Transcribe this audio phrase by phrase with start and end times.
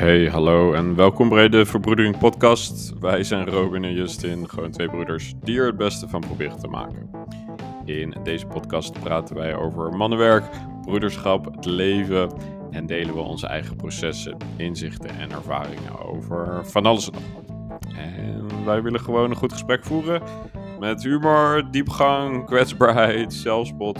[0.00, 2.98] Hey, hallo en welkom bij de Verbroedering Podcast.
[3.00, 6.68] Wij zijn Robin en Justin, gewoon twee broeders die er het beste van proberen te
[6.68, 7.10] maken.
[7.84, 10.44] In deze podcast praten wij over mannenwerk,
[10.82, 12.32] broederschap, het leven
[12.70, 17.92] en delen we onze eigen processen, inzichten en ervaringen over van alles en nog wat.
[17.96, 20.22] En wij willen gewoon een goed gesprek voeren
[20.78, 23.98] met humor, diepgang, kwetsbaarheid, zelfspot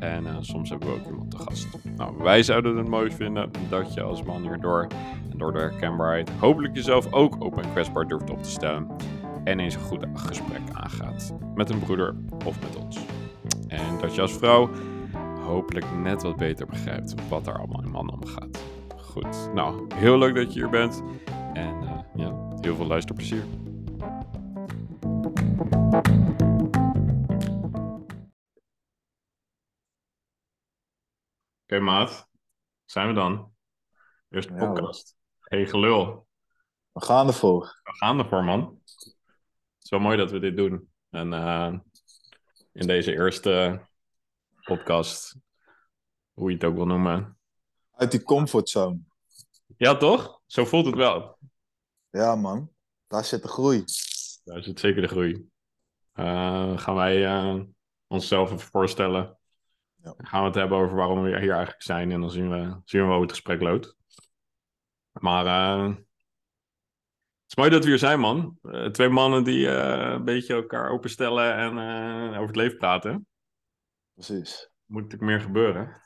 [0.00, 1.68] en eh, soms hebben we ook iemand te gast.
[1.96, 4.86] Nou, wij zouden het mooi vinden dat je als man hierdoor
[5.30, 8.86] en door de herkenbaarheid hopelijk jezelf ook open en kwetsbaar durft op te stellen.
[9.44, 12.14] En eens een goed gesprek aangaat met een broeder
[12.46, 12.98] of met ons.
[13.68, 14.70] En dat je als vrouw
[15.46, 18.64] hopelijk net wat beter begrijpt wat er allemaal in mannen omgaat.
[18.96, 21.02] Goed, nou, heel leuk dat je hier bent.
[21.52, 23.42] En uh, ja, heel veel luisterplezier.
[31.70, 32.28] Okay, maat.
[32.84, 33.52] Zijn we dan?
[34.28, 35.16] Eerste Ja, podcast.
[35.38, 36.26] Hey, gelul.
[36.92, 37.80] We gaan ervoor.
[37.82, 38.80] We gaan ervoor, man.
[38.84, 40.90] Het is wel mooi dat we dit doen.
[41.10, 41.78] En eh,
[42.72, 43.86] in deze eerste
[44.62, 45.36] podcast,
[46.32, 47.38] hoe je het ook wil noemen.
[47.90, 48.98] Uit die comfortzone.
[49.76, 50.40] Ja, toch?
[50.46, 51.38] Zo voelt het wel.
[52.10, 52.70] Ja, man.
[53.06, 53.84] Daar zit de groei.
[54.44, 55.48] Daar zit zeker de groei.
[56.12, 57.60] Eh, gaan wij eh,
[58.06, 59.39] onszelf even voorstellen.
[60.02, 60.14] Ja.
[60.16, 62.10] Dan gaan we het hebben over waarom we hier eigenlijk zijn.
[62.12, 63.96] En dan zien we, zien we hoe het gesprek loopt.
[65.12, 65.98] Maar eh, het
[67.46, 68.58] is mooi dat we hier zijn, man.
[68.62, 73.26] Eh, twee mannen die eh, een beetje elkaar openstellen en eh, over het leven praten.
[74.14, 74.70] Precies.
[74.84, 76.02] Moet natuurlijk meer gebeuren.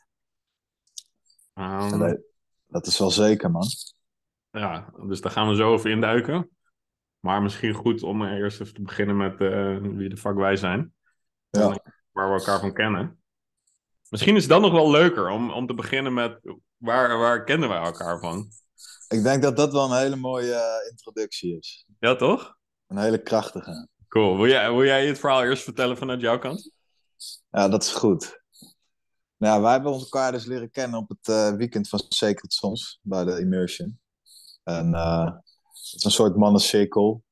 [1.55, 1.99] Ehm,
[2.67, 3.67] dat- is wel zeker, man.
[4.51, 6.49] Ja, dus daar gaan we zo over induiken.
[7.19, 10.95] Maar misschien goed om eerst even te beginnen met eh, wie de fuck wij zijn.
[11.51, 11.77] Ja.
[12.13, 13.24] Waar we elkaar van kennen.
[14.09, 16.39] Misschien is het dan nog wel leuker om, om te beginnen met
[16.77, 18.49] waar, waar kennen wij elkaar van?
[19.09, 21.87] Ik denk dat dat wel een hele mooie eh, introductie is.
[21.99, 22.57] Ja, toch?
[22.87, 23.89] Een hele krachtige.
[24.09, 24.37] Cool.
[24.37, 26.71] Wil jij, wil jij het verhaal eerst vertellen vanuit jouw kant?
[27.51, 28.43] Ja, dat is goed.
[29.37, 32.99] Nou, ja, wij hebben elkaar dus leren kennen op het eh, weekend van Sacred Sons
[33.03, 34.01] bij de Immersion.
[34.63, 37.23] En eh, het is een soort mannencirkel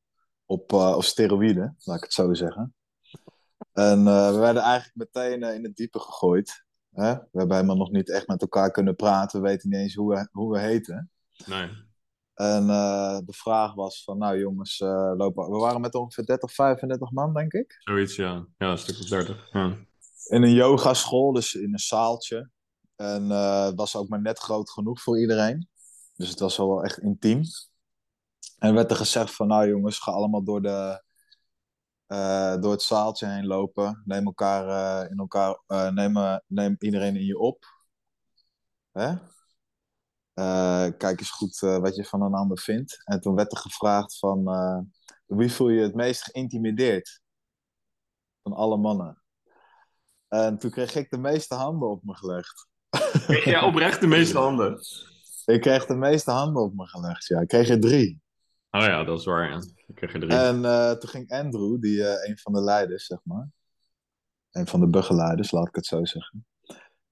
[0.47, 2.75] op, op steroïden, laat ik het zo zeggen.
[3.73, 6.62] En we werden eigenlijk meteen in het diepe gegooid.
[6.93, 7.15] Hè?
[7.15, 9.43] We hebben helemaal nog niet echt met elkaar kunnen praten.
[9.43, 11.11] We weten niet eens hoe we, hoe we heten.
[11.47, 11.69] Nee.
[12.35, 15.51] En eh, de vraag was van, nou jongens, eh, lopen...
[15.51, 17.77] we waren met ongeveer 30, 35 man, denk ik.
[17.79, 18.47] Zoiets, ja.
[18.59, 19.49] Ja, een stuk of dertig.
[19.53, 19.77] Ja.
[20.27, 22.51] In een yogaschool, dus in een zaaltje.
[22.97, 25.69] En eh, het was ook maar net groot genoeg voor iedereen.
[26.17, 27.43] Dus het was wel echt intiem.
[28.59, 31.03] En werd er gezegd van, nou jongens, ga allemaal door, de,
[32.13, 34.03] eh, door het zaaltje heen lopen.
[34.05, 35.63] Neem elkaar, eh, in elkaar
[35.93, 37.65] neem, neem iedereen in je op.
[38.93, 39.15] Hè?
[40.91, 43.01] Kijk eens goed wat je van een ander vindt.
[43.05, 44.45] En toen werd er gevraagd van,
[45.27, 47.21] wie voel je het meest geïntimideerd?
[48.43, 49.23] Van alle mannen.
[50.29, 52.69] En toen kreeg ik de meeste handen op me gelegd.
[53.45, 54.79] ja, oprecht de meeste handen.
[55.45, 57.41] Ik kreeg de meeste handen op me gelegd, ja.
[57.41, 58.22] Ik kreeg er drie.
[58.75, 59.57] Oh ja, dat is waar, ja.
[59.87, 60.33] Ik kreeg er drie.
[60.33, 63.49] En eh, toen ging Andrew, die, eh, een van de leiders, zeg maar.
[64.51, 66.47] Een van de begeleiders, laat ik het zo zeggen.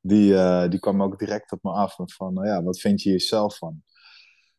[0.00, 1.94] Die, eh, die kwam ook direct op me af.
[1.94, 3.82] Van, nou ja, wat vind je jezelf van?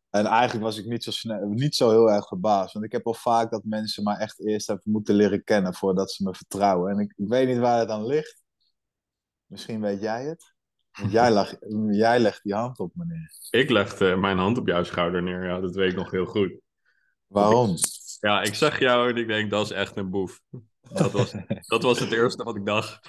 [0.10, 2.74] En eigenlijk was ik niet zo, snel, niet zo heel erg verbaasd.
[2.74, 6.12] Want ik heb al vaak dat mensen mij echt eerst hebben moeten leren kennen voordat
[6.12, 6.92] ze me vertrouwen.
[6.92, 8.44] En ik, ik weet niet waar het aan ligt.
[9.46, 10.54] Misschien weet jij het.
[11.00, 11.56] Want jij, lag,
[12.06, 13.32] jij legt die hand op me neer.
[13.50, 16.60] Ik legde mijn hand op jouw schouder neer, ja, dat weet ik nog heel goed.
[17.32, 17.76] Waarom?
[18.20, 20.42] Ja, ik zag jou en ik denk, dat is echt een boef.
[20.82, 21.34] Dat was,
[21.68, 23.00] dat was het eerste wat ik dacht.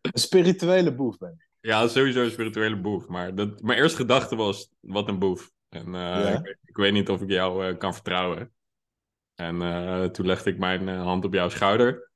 [0.00, 1.48] Een spirituele boef ben ik.
[1.60, 3.06] Ja, sowieso een spirituele boef.
[3.06, 5.50] Maar dat, mijn eerste gedachte was, wat een boef.
[5.68, 6.38] En eh, Ja?
[6.38, 8.52] ik, ik weet niet of ik jou eh, kan vertrouwen.
[9.34, 12.10] En eh, toen legde ik mijn hand op jouw schouder.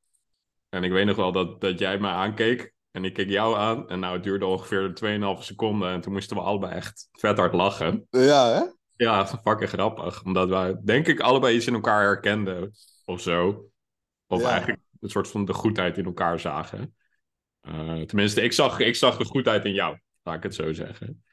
[0.68, 2.74] En ik weet nog wel dat, dat jij me aankeek.
[2.92, 3.88] En ik keek jou aan.
[3.88, 4.92] En nou, het duurde ongeveer
[5.38, 5.90] 2,5 seconden.
[5.90, 8.06] En toen moesten we allebei echt vet hard lachen.
[8.10, 8.62] Ja, hè?
[8.96, 10.24] Ja, fucking grappig.
[10.24, 12.72] Omdat wij, denk ik, allebei iets in elkaar herkenden.
[13.04, 13.70] Of zo.
[14.26, 14.48] Of Ja.
[14.50, 16.94] eigenlijk een soort van de goedheid in elkaar zagen.
[17.60, 19.98] Eh, tenminste, ik zag, ik zag de goedheid in jou.
[20.22, 21.24] Laat ik het zo zeggen.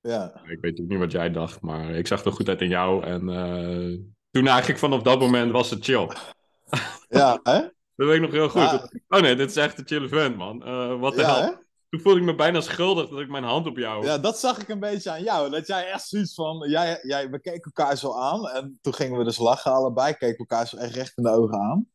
[0.00, 0.42] Ja.
[0.46, 3.04] Ik weet ook niet wat jij dacht, maar ik zag de goedheid in jou.
[3.04, 3.98] En eh,
[4.30, 6.08] toen eigenlijk vanaf dat moment was het chill.
[7.08, 7.60] Ja, hè?
[7.96, 8.60] Dat weet ik nog heel goed.
[8.62, 8.88] Ja.
[9.08, 10.64] Oh nee, dit is echt een chille vent, man.
[10.64, 11.42] Eh, wat de Ja, hel.
[11.42, 11.50] hè?
[11.88, 14.04] Toen voelde ik me bijna schuldig dat ik mijn hand op jou...
[14.04, 15.50] Ja, dat zag ik een beetje aan jou.
[15.50, 16.68] Dat jij echt zoiets van...
[16.70, 18.48] Jij, jij, we keken elkaar zo aan.
[18.48, 20.14] En toen gingen we dus lachen allebei.
[20.14, 21.86] Keken elkaar zo echt recht in de ogen aan.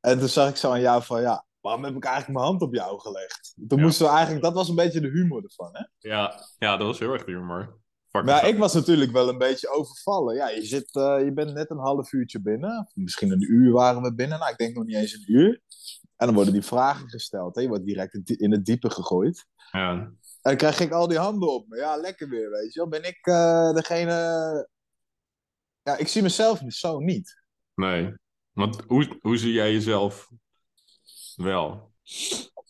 [0.00, 1.20] En toen zag ik zo aan jou van...
[1.20, 3.54] Ja, waarom heb ik eigenlijk mijn hand op jou gelegd?
[3.68, 3.84] Toen Ja.
[3.84, 6.08] moesten we eigenlijk, dat was een beetje de humor ervan, hè?
[6.08, 7.78] Ja, ja, dat was heel erg humor.
[8.24, 10.34] Maar ja, ik was natuurlijk wel een beetje overvallen.
[10.34, 12.90] Ja, je, zit, eh, je bent net een half uurtje binnen.
[12.94, 14.38] Misschien een uur waren we binnen.
[14.38, 15.60] Nou, ik denk nog niet eens een uur.
[16.16, 17.54] En dan worden die vragen gesteld.
[17.54, 17.60] Hè?
[17.60, 19.46] Je wordt direct in het diepe gegooid.
[19.72, 21.76] Ja, En dan krijg ik al die handen op me.
[21.76, 22.88] Ja, lekker weer, weet je wel.
[22.88, 24.68] Ben ik eh, degene...
[25.82, 27.42] Ja, ik zie mezelf zo niet.
[27.74, 28.14] nee.
[28.52, 30.30] Want hoe, hoe zie jij jezelf
[31.34, 31.92] wel?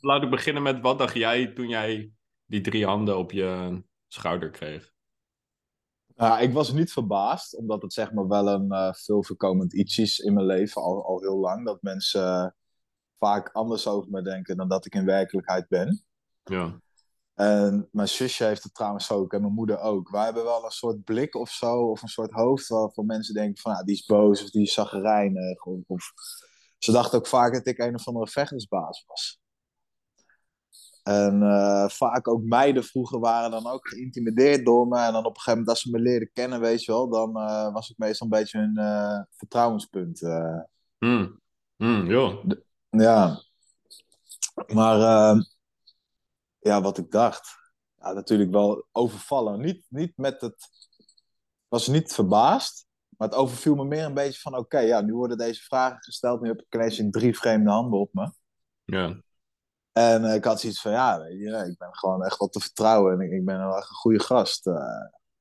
[0.00, 2.10] Laat ik beginnen met wat dacht jij toen jij
[2.44, 4.94] die drie handen op je schouder kreeg?
[6.16, 9.98] Ja, ik was niet verbaasd, omdat het zeg maar wel een eh, veel voorkomend iets
[9.98, 11.66] is in mijn leven, al, al heel lang.
[11.66, 12.54] Dat mensen
[13.18, 16.04] vaak anders over me denken dan dat ik in werkelijkheid ben.
[16.44, 16.80] Ja,
[17.34, 20.10] En mijn zusje heeft het trouwens ook en mijn moeder ook.
[20.10, 23.62] Wij hebben wel een soort blik of zo, of een soort hoofd waarvan mensen denken
[23.62, 25.64] van, ja, die is boos of die is zaggerijnig.
[25.64, 26.12] Of, of...
[26.78, 29.40] Ze dachten ook vaak dat ik een of andere vechtersbaas was.
[31.06, 34.98] En eh, vaak ook meiden vroeger waren dan ook geïntimideerd door me.
[34.98, 37.36] En dan op een gegeven moment, als ze me leerden kennen, weet je wel, dan
[37.36, 40.20] eh, was ik meestal een beetje hun eh, vertrouwenspunt.
[40.98, 41.40] Hmm.
[41.76, 42.44] Hmm, joh.
[42.90, 43.42] Ja,
[44.74, 45.40] maar eh,
[46.58, 47.56] ja, wat ik dacht,
[47.98, 49.60] ja, natuurlijk wel overvallen.
[49.60, 50.68] Niet, niet met het,
[51.68, 55.38] was niet verbaasd, maar het overviel me meer een beetje van, oké, ja, nu worden
[55.38, 58.30] deze vragen gesteld, nu heb ik ineens in drie vreemde handen op me.
[58.84, 59.24] Ja,
[59.96, 63.12] En ik had zoiets van, ja, weet je, ik ben gewoon echt wel te vertrouwen
[63.12, 64.66] en ik, ik ben wel echt een goede gast.
[64.66, 64.74] Eh,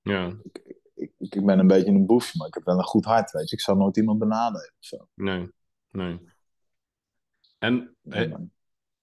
[0.02, 3.06] ja, ik, ik, ik ben een beetje een boefje, maar ik heb wel een goed
[3.06, 3.56] hart, weet je.
[3.56, 5.08] Ik zou nooit iemand benadelen of zo.
[5.14, 5.52] nee,
[5.92, 6.20] nee.
[7.60, 7.96] En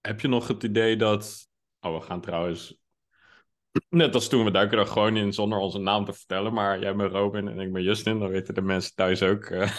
[0.01, 1.47] heb je nog het idee dat...
[1.81, 2.77] Oh, we gaan trouwens...
[3.89, 6.53] Net als toen we duiken er gewoon in zonder onze naam te vertellen.
[6.53, 8.19] Maar jij bent Robin en ik ben Justin.
[8.19, 9.43] Dan weten de mensen thuis ook.
[9.43, 9.77] eh,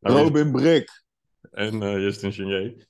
[0.00, 1.04] Robin Brik.
[1.50, 2.86] En eh, Justin Genier.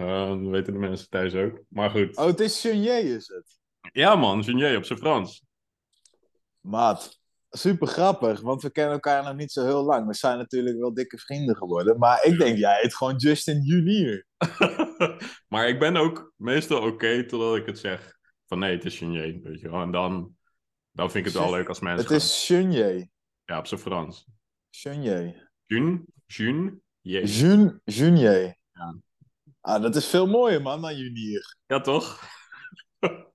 [0.00, 1.60] Eh, dat weten de mensen thuis ook.
[1.68, 2.16] Maar goed.
[2.16, 3.58] Oh, het is Chenier, is het?
[3.92, 5.44] Ja man, Genier op zijn Frans.
[6.60, 7.20] Maat,
[7.50, 10.06] super grappig, want we kennen elkaar nog niet zo heel lang.
[10.06, 11.98] We zijn natuurlijk wel dikke vrienden geworden.
[11.98, 14.24] Maar ik denk, jij heet gewoon Justin Junior.
[15.52, 18.18] maar ik ben ook meestal oké totdat ik het zeg.
[18.46, 19.40] Van nee, het is Genier.
[19.42, 19.80] Weet je wel.
[19.82, 20.36] En dan,
[20.90, 22.94] dan vind ik het wel leuk als mensen Het is Chenier.
[22.94, 23.10] gaan-
[23.44, 24.26] Ja, op zijn Frans.
[24.70, 25.50] Chenier.
[25.66, 26.82] Jun, Jun.
[27.00, 28.54] Jun, Junior.
[28.72, 28.96] Ja.
[29.60, 31.56] Ah, dat is veel mooier, man, dan Junior.
[31.66, 32.24] Ja, toch?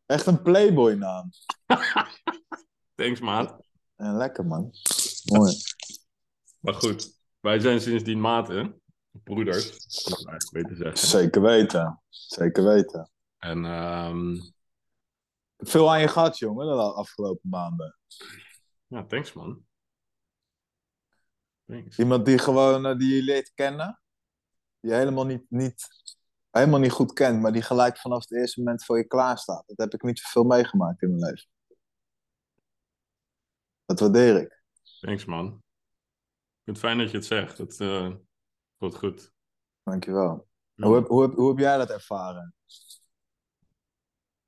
[0.05, 1.29] Echt een playboy naam.
[2.95, 3.65] Thanks, maat.
[3.95, 4.71] Ja, lekker, man.
[5.23, 5.53] Mooi.
[6.59, 8.81] Maar goed, wij zijn sindsdien maten.
[9.23, 9.69] Broeders,
[10.05, 10.97] eigenlijk beter zeggen.
[10.97, 12.01] Zeker weten.
[12.09, 13.11] Zeker weten.
[13.37, 14.35] En ehm,
[15.57, 17.97] veel aan je gehad, jongen, de afgelopen maanden.
[18.87, 19.65] ja, thanks man.
[21.65, 21.97] Thanks.
[21.97, 23.99] Iemand die gewoon, eh, die je leert kennen.
[24.85, 25.87] Die je helemaal niet, niet,
[26.49, 29.63] helemaal niet goed kent, maar die gelijk vanaf het eerste moment voor je klaar staat.
[29.67, 31.49] Dat heb ik niet zoveel meegemaakt in mijn leven.
[33.85, 34.63] Dat waardeer ik.
[34.99, 35.45] Thanks man.
[35.45, 37.57] Ik vind het fijn dat je het zegt.
[37.57, 38.11] Het eh
[38.77, 39.31] voelt goed.
[39.83, 40.47] Dankjewel.
[40.73, 40.85] Ja.
[40.87, 42.53] Hoe, heb, hoe, heb, hoe heb jij dat ervaren?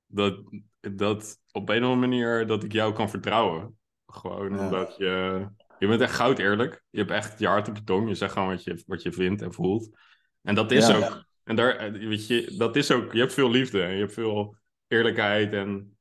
[0.06, 0.42] Dat,
[0.80, 3.78] dat op een of andere manier dat ik jou kan vertrouwen.
[4.06, 4.64] Gewoon Ja.
[4.64, 5.46] omdat je...
[5.78, 6.84] Je bent echt goud eerlijk.
[6.90, 8.08] Je hebt echt je hart op je tong.
[8.08, 9.98] Je zegt gewoon wat je, wat je vindt en voelt.
[10.42, 10.96] En dat is Ja.
[10.96, 11.26] ook...
[11.44, 13.12] En daar, eh, weet je, dat is ook...
[13.12, 14.56] Je hebt veel liefde en je hebt veel
[14.86, 15.98] eerlijkheid en,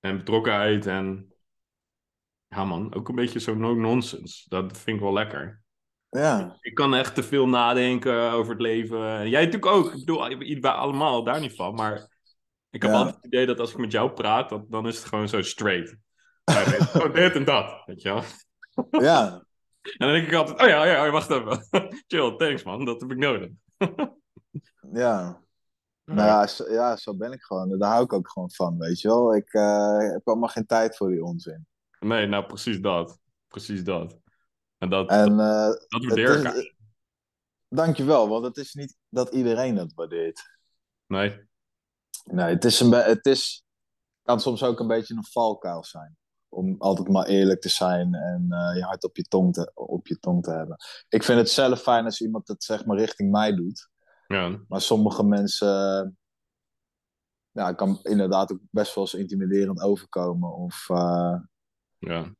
[0.00, 1.26] en betrokkenheid en...
[2.48, 4.48] Ja man, ook een beetje zo no-nonsense.
[4.48, 5.62] Dat vind ik wel lekker.
[6.08, 9.06] Ja, Ik kan echt te veel nadenken over het leven.
[9.18, 9.92] En Jij natuurlijk ook.
[9.92, 11.74] Ik bedoel, wij allemaal, daar niet van.
[11.74, 12.08] Maar
[12.70, 12.96] ik heb Ja.
[12.96, 15.42] altijd het idee dat als ik met jou praat, dat, dan is het gewoon zo
[15.42, 15.96] straight.
[16.44, 18.22] Ja, gewoon dit en dat, weet je wel.
[19.02, 19.44] ja,
[19.82, 21.66] En dan denk ik altijd, oh ja, ja, ja, wacht even.
[22.06, 23.50] Chill, thanks man, dat heb ik nodig.
[24.92, 25.40] ja.
[26.04, 27.78] Nou ja zo, ja, zo ben ik gewoon.
[27.78, 29.34] Daar hou ik ook gewoon van, weet je wel.
[29.34, 31.66] Ik eh, heb allemaal geen tijd voor die onzin.
[32.00, 33.18] Nee, nou precies dat.
[33.48, 34.18] Precies dat.
[34.78, 36.54] En dat, En dat het waardeer ik.
[36.54, 36.74] is,
[37.68, 40.50] dankjewel, want het is niet dat iedereen dat waardeert.
[41.06, 41.50] Nee,
[42.24, 43.64] Nee, het, is een het is,
[44.22, 46.16] kan soms ook een beetje een valkuil zijn.
[46.54, 50.06] Om altijd maar eerlijk te zijn en eh, je hart op je, tong te, op
[50.06, 50.76] je tong te hebben.
[51.08, 53.90] Ik vind het zelf fijn als iemand het zeg maar richting mij doet.
[54.26, 56.10] ja, Maar sommige mensen eh,
[57.50, 60.52] ja, kan inderdaad ook best wel eens intimiderend overkomen.
[60.52, 61.36] Of eh,
[61.98, 62.34] ja,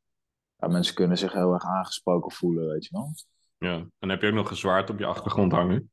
[0.57, 3.15] ja, mensen kunnen zich heel erg aangesproken voelen, weet je wel.
[3.59, 3.87] ja.
[3.99, 5.91] En heb je ook nog een zwaard op je achtergrond hangen?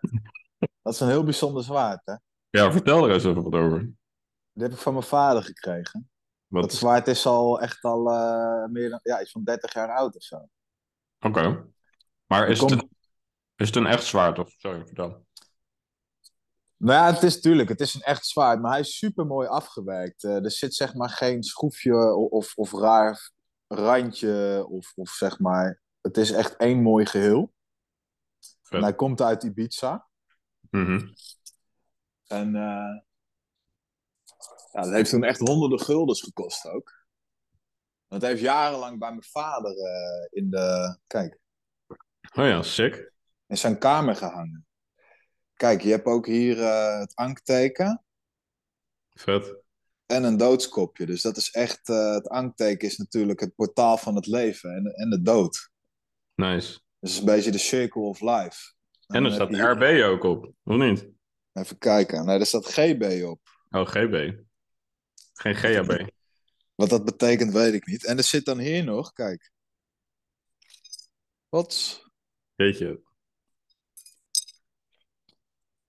[0.82, 2.14] Dat is een heel bijzonder zwaard, hè.
[2.50, 3.80] Ja, vertel er eens even wat over.
[4.52, 6.10] Die heb ik van mijn vader gekregen.
[6.48, 6.62] Wat...
[6.62, 10.16] Dat zwaard is al echt al eh, meer dan, ja, iets van 30 jaar oud
[10.16, 10.48] of zo.
[11.20, 11.66] Oké.
[12.26, 12.90] Maar is het, een,
[13.56, 14.50] is het een echt zwaard of...
[14.50, 15.26] Sorry, vertel.
[16.76, 19.48] Nou ja, het is natuurlijk, het is een echt zwaard, maar hij is super mooi
[19.48, 20.24] afgewerkt.
[20.24, 23.30] Eh, er zit zeg maar geen schroefje of, of raar
[23.66, 27.52] randje, of, of zeg maar, het is echt één mooi geheel.
[28.68, 30.08] En hij komt uit Ibiza.
[30.70, 31.08] Mhm.
[32.26, 33.00] En eh,
[34.78, 37.06] ja, dat heeft toen echt honderden guldens gekost ook.
[38.08, 41.38] Dat heeft jarenlang bij mijn vader eh, in de, kijk,
[42.34, 43.12] Oh ja, sick.
[43.46, 44.66] in zijn kamer gehangen.
[45.54, 48.04] Kijk, je hebt ook hier eh, het ankteken
[49.10, 49.56] Vet.
[50.06, 51.06] en een doodskopje.
[51.06, 54.84] Dus dat is echt, eh, het ankteken is natuurlijk het portaal van het leven en,
[54.86, 55.70] en de dood.
[56.34, 56.80] Nice.
[56.98, 58.74] Dus een beetje de circle of life.
[59.06, 61.08] En er staat RB ook op, of niet?
[61.52, 62.24] Even kijken.
[62.24, 63.40] Nee, er staat GB op.
[63.70, 64.46] Oh, GB.
[65.38, 66.10] Geen GHB.
[66.74, 68.04] Wat dat betekent, weet ik niet.
[68.04, 69.52] En er zit dan hier nog, kijk.
[71.48, 72.02] Wat?
[72.54, 73.00] Weet je.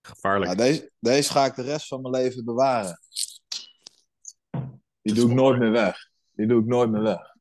[0.00, 0.56] Gevaarlijk.
[0.56, 3.00] Nou, deze, deze ga ik de rest van mijn leven bewaren.
[5.02, 6.08] Die doe ik nooit meer weg.
[6.30, 7.34] Die doe ik nooit meer weg.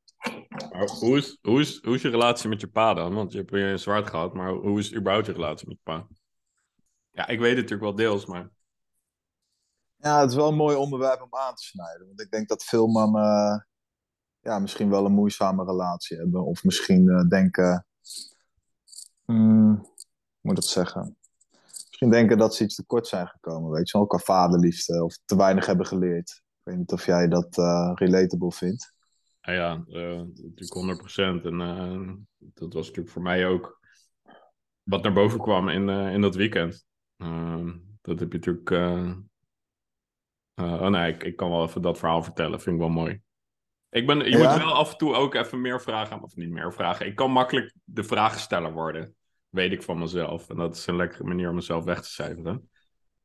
[0.72, 3.14] Maar hoe, is, hoe, is, hoe is je relatie met je pa dan?
[3.14, 5.84] Want je hebt weer een zwart gehad, maar hoe is überhaupt je relatie met je
[5.84, 6.08] pa?
[7.12, 8.50] Ja, ik weet het natuurlijk wel deels, maar...
[10.02, 12.08] Ja, het is wel een mooi onderwerp om aan te snijden.
[12.08, 13.68] Want ik denk dat veel mannen
[14.42, 16.46] ja, misschien wel een moeizame relatie hebben.
[16.46, 17.86] Of misschien eh, denken...
[19.26, 19.96] hmm, hoe
[20.42, 21.18] moet ik dat zeggen?
[21.88, 24.08] Misschien denken dat ze iets tekort zijn gekomen, weet je wel.
[24.08, 25.04] Qua vaderliefde.
[25.04, 26.30] Of te weinig hebben geleerd.
[26.30, 28.94] Ik weet niet of jij dat eh, relatable vindt.
[29.42, 31.02] Ja, ja eh, natuurlijk
[31.42, 31.46] 100%.
[31.46, 33.80] En dat was natuurlijk voor mij ook
[34.84, 36.86] wat naar boven kwam in, in dat weekend.
[38.02, 38.70] Dat heb je natuurlijk...
[40.60, 42.62] eh, oh nee, ik, ik kan wel even dat verhaal vertellen.
[42.62, 43.22] Vind ik wel mooi.
[43.90, 44.54] Ik ben, je Ja?
[44.54, 47.06] moet wel af en toe ook even meer vragen, of niet meer vragen.
[47.06, 49.16] Ik kan makkelijk de vraagsteller worden,
[49.50, 50.50] weet ik van mezelf.
[50.50, 52.70] En dat is een lekkere manier om mezelf weg te cijferen.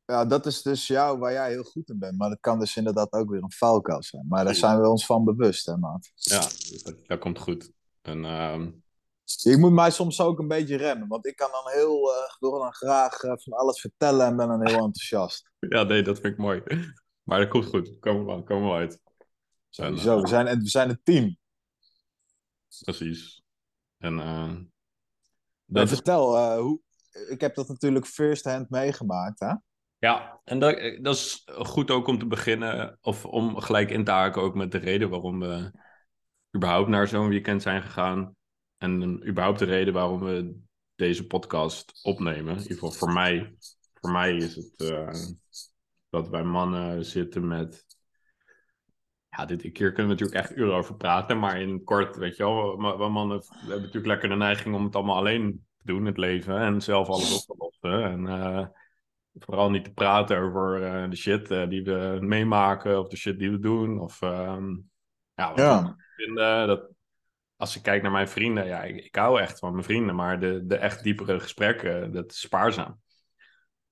[0.06, 2.18] Ja, dat is dus jou waar jij heel goed in bent.
[2.18, 4.26] Maar dat kan dus inderdaad ook weer een valkuil zijn.
[4.28, 6.10] Maar daar zijn we ons van bewust, hè, maat.
[6.14, 6.40] Ja,
[6.82, 7.70] dat, dat komt goed.
[8.02, 8.70] En ehm,
[9.24, 11.08] Je moet mij soms ook een beetje remmen.
[11.08, 14.48] Want ik kan dan heel, ik wil dan graag eh, van alles vertellen en ben
[14.48, 15.50] dan heel enthousiast.
[15.58, 16.62] ja, nee, dat vind ik mooi.
[17.24, 19.00] Maar dat komt goed, komen we komen we uit.
[19.68, 21.36] Zo, we zijn, we zijn een team.
[22.80, 23.42] Precies.
[23.98, 24.54] En eh,
[25.64, 26.80] dat is, vertel, eh, hoe,
[27.28, 29.54] ik heb dat natuurlijk first hand meegemaakt, hè?
[29.98, 34.10] ja, en dat, dat is goed ook om te beginnen, of om gelijk in te
[34.10, 35.70] haken ook met de reden waarom we
[36.56, 38.36] überhaupt naar zo'n weekend zijn gegaan.
[38.76, 40.56] En überhaupt de reden waarom we
[40.94, 42.54] deze podcast opnemen.
[42.54, 43.56] In ieder geval voor mij.
[43.94, 45.12] Voor mij is het eh,
[46.14, 47.86] dat wij mannen zitten met.
[49.28, 51.38] Ja, dit keer kunnen we natuurlijk echt uren over praten.
[51.38, 54.84] Maar in kort, weet je wel, we, mannen we hebben natuurlijk lekker de neiging om
[54.84, 56.58] het allemaal alleen te doen, het leven.
[56.58, 58.04] En zelf alles op te lossen.
[58.04, 58.66] En eh,
[59.38, 63.00] vooral niet te praten over eh, de shit eh, die we meemaken.
[63.00, 64.00] Of de shit die we doen.
[64.00, 64.70] Of ehm,
[65.34, 65.96] ja, wat we Ja.
[66.16, 66.66] vinden.
[66.66, 66.88] Dat,
[67.56, 70.40] als ik kijk naar mijn vrienden, ja, ik, ik hou echt van mijn vrienden, maar
[70.40, 73.02] de, de echt diepere gesprekken, dat is spaarzaam.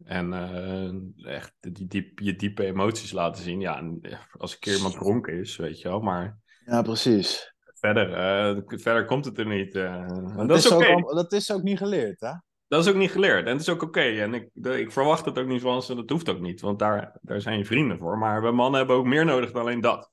[0.05, 3.61] En eh, echt die diep, je diepe emoties laten zien.
[3.61, 6.01] Ja, eh, als een keer iemand dronken is, weet je wel.
[6.01, 7.55] Maar Ja, precies.
[7.75, 9.73] verder, eh, verder komt het er niet.
[9.73, 12.33] Dat, dat is ook, al- dat is ook niet geleerd, hè?
[12.69, 13.47] Dat is ook niet geleerd.
[13.47, 14.01] En het is ook oké.
[14.01, 15.95] En ik, de- ik verwacht het ook niet van ze.
[15.95, 16.61] Dat hoeft ook niet.
[16.61, 18.19] Want daar, daar zijn je vrienden voor.
[18.19, 20.11] Maar we mannen hebben ook meer nodig dan alleen dat.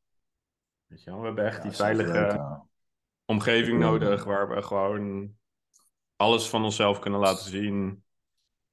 [0.86, 1.20] Weet je wel?
[1.20, 2.42] We hebben echt die Ja, veilige
[3.26, 5.32] omgeving nodig waar we gewoon
[6.16, 8.04] alles van onszelf kunnen laten zien.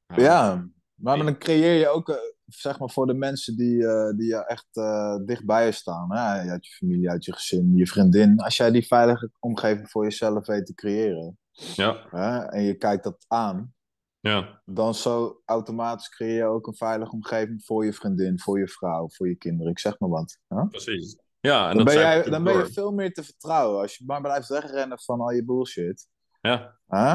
[0.06, 4.26] Ja, maar dan creëer je ook, eh, zeg maar, voor de mensen die, eh, die
[4.26, 6.12] je echt eh, dichtbij je staan.
[6.12, 6.50] Hè?
[6.50, 8.40] Uit je familie, uit je gezin, je vriendin.
[8.40, 12.38] Als jij die veilige omgeving voor jezelf weet te creëren Ja, hè?
[12.38, 13.74] en je kijkt dat aan,
[14.20, 18.68] ja, dan zo automatisch creëer je ook een veilige omgeving voor je vriendin, voor je
[18.68, 19.72] vrouw, voor je kinderen.
[19.72, 20.38] Ik zeg maar wat.
[20.48, 20.66] Hè?
[20.66, 21.18] precies.
[21.40, 23.80] Ja, en Dan, ben jij, dan ben je veel meer te vertrouwen.
[23.80, 26.08] Als je maar blijft wegrennen van al je bullshit.
[26.40, 27.14] Ja, Hè?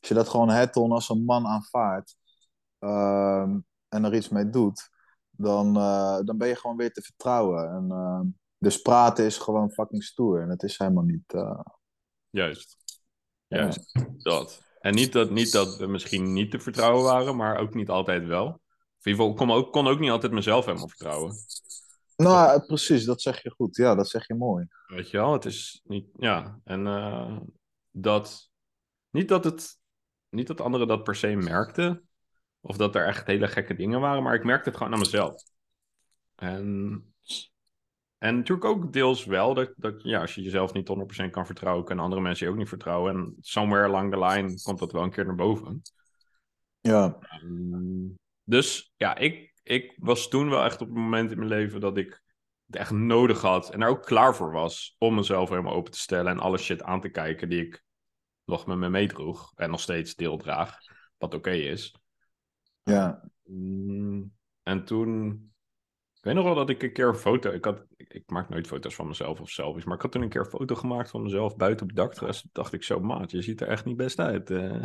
[0.00, 2.16] Als je dat gewoon het-on als een man aanvaardt
[2.84, 4.90] ehm, en er iets mee doet,
[5.30, 7.70] dan, eh, dan ben je gewoon weer te vertrouwen.
[7.70, 8.26] En, ehm,
[8.58, 11.32] dus praten is gewoon fucking stoer en het is helemaal niet.
[11.32, 11.60] eh,
[12.30, 12.76] juist.
[13.46, 14.62] Juist, dat.
[14.80, 18.26] En niet dat, niet dat we misschien niet te vertrouwen waren, maar ook niet altijd
[18.26, 18.46] wel.
[18.46, 21.34] Of in ieder geval, ik kon ook, kon ook niet altijd mezelf helemaal vertrouwen.
[22.16, 23.76] Nou, eh, precies, dat zeg je goed.
[23.76, 24.66] Ja, dat zeg je mooi.
[24.86, 26.60] Weet je wel, het is niet, ja.
[26.64, 26.84] En
[27.90, 28.50] dat,
[29.10, 29.78] niet dat het,
[30.28, 32.08] niet dat anderen dat per se merkten,
[32.64, 35.42] of dat er echt hele gekke dingen waren, maar ik merkte het gewoon aan mezelf.
[36.34, 37.14] En,
[38.18, 40.88] en natuurlijk ook deels wel, dat, dat ja, als je jezelf niet
[41.24, 43.14] 100% kan vertrouwen, kunnen andere mensen je ook niet vertrouwen.
[43.14, 45.82] En somewhere along the line komt dat wel een keer naar boven.
[46.80, 51.50] Ja, Ehm, dus ja, ik, ik was toen wel echt op het moment in mijn
[51.50, 52.22] leven dat ik
[52.66, 55.98] het echt nodig had en er ook klaar voor was om mezelf helemaal open te
[55.98, 57.84] stellen en alle shit aan te kijken die ik
[58.44, 60.76] nog met me meedroeg en nog steeds deel draag,
[61.18, 61.94] wat oké is.
[62.84, 63.30] Ja.
[63.44, 65.28] Mm, en toen,
[66.14, 68.66] ik weet nog wel dat ik een keer een foto, ik, had, ik, maak nooit
[68.66, 71.22] foto's van mezelf of selfies, maar ik had toen een keer een foto gemaakt van
[71.22, 72.40] mezelf buiten op het dakterras.
[72.40, 74.50] Toen dacht ik zo, maat, je ziet er echt niet best uit.
[74.50, 74.80] eh."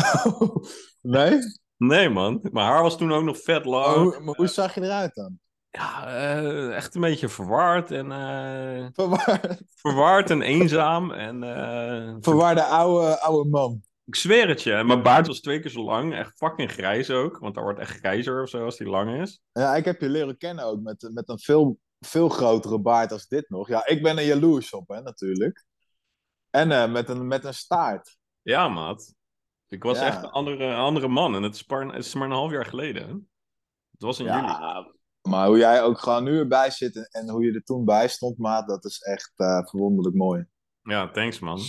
[1.02, 1.38] nee?
[1.78, 3.96] nee man, mijn haar was toen ook nog vet lang.
[3.96, 5.40] Maar hoe, maar hoe zag je eruit dan?
[5.72, 9.62] Ja, eh, echt een beetje verward en eh, Verwaard.
[9.76, 11.12] verward en eenzaam.
[11.12, 13.82] En eh, Verwaarde oude, oude man.
[14.10, 17.38] Ik zweer het je, mijn baard was twee keer zo lang, echt fucking grijs ook,
[17.38, 19.42] want daar wordt echt grijzer of zo als die lang is.
[19.52, 23.28] Ja, ik heb je leren kennen ook met, met een veel, veel grotere baard als
[23.28, 23.68] dit nog.
[23.68, 25.66] Ja, ik ben er jaloers op, hè, natuurlijk.
[26.50, 28.18] En eh, met, een, met een staart.
[28.42, 29.14] Ja, maat.
[29.68, 30.06] Ik was Ja.
[30.06, 32.52] echt een andere, een andere man en het is, maar, het is maar een half
[32.52, 33.08] jaar geleden.
[33.08, 33.14] hè.
[33.92, 34.38] Het was in juli.
[34.38, 37.86] Ja, maar hoe jij ook gewoon nu erbij zit en, en hoe je er toen
[37.86, 40.46] bij stond, maat, dat is echt eh, verwonderlijk mooi.
[40.82, 41.60] Ja, thanks man.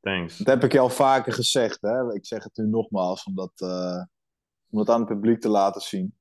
[0.00, 0.36] Thanks.
[0.38, 2.14] Dat heb ik je al vaker gezegd, hè.
[2.14, 4.02] Ik zeg het nu nogmaals, om dat, eh,
[4.70, 6.18] om dat aan het publiek te laten zien.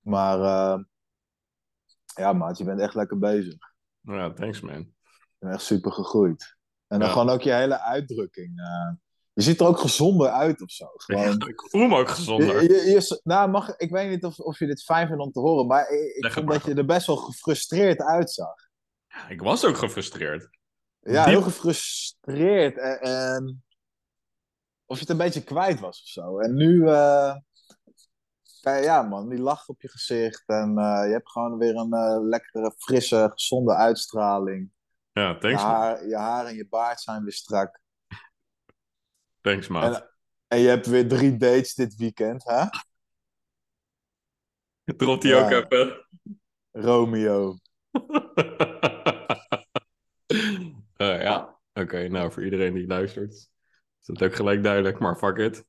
[0.00, 0.78] Maar eh,
[2.14, 3.54] ja, maat, je bent echt lekker bezig.
[4.00, 4.78] Ja, thanks man.
[4.78, 6.56] Je bent echt super gegroeid.
[6.86, 7.12] En dan Ja.
[7.14, 8.60] gewoon ook je hele uitdrukking.
[8.60, 8.90] eh,
[9.32, 10.86] je ziet er ook gezonder uit of zo.
[10.94, 12.62] Gewoon, Ik voel me ook gezonder.
[12.62, 15.32] Je- je- je- nou, mag, ik weet niet of, of je dit fijn vindt om
[15.32, 16.54] te horen, maar ik, ik vond maar.
[16.58, 18.54] dat je er best wel gefrustreerd uitzag.
[19.28, 20.48] Ik was ook gefrustreerd.
[21.02, 22.78] Ja, heel gefrustreerd.
[22.78, 23.64] En, en
[24.86, 26.38] of je het een beetje kwijt was of zo.
[26.38, 27.36] En nu, eh,
[28.60, 30.42] ja, ja man, die lach op je gezicht.
[30.46, 34.70] En eh, je hebt gewoon weer een eh, lekkere, frisse, gezonde uitstraling.
[35.12, 35.70] Ja, Je thanks man.
[35.70, 37.80] haar, je haar en je baard zijn weer strak.
[39.40, 39.82] Thanks man.
[39.82, 40.10] En,
[40.46, 42.64] en je hebt weer drie dates dit weekend, hè?
[44.96, 45.44] Dropt hij Ja.
[45.44, 46.06] ook even.
[46.70, 47.56] Romeo.
[51.10, 52.08] Eh, ja, oké.
[52.08, 53.32] nou, voor iedereen die luistert,
[54.00, 55.64] is het ook gelijk duidelijk, maar fuck it.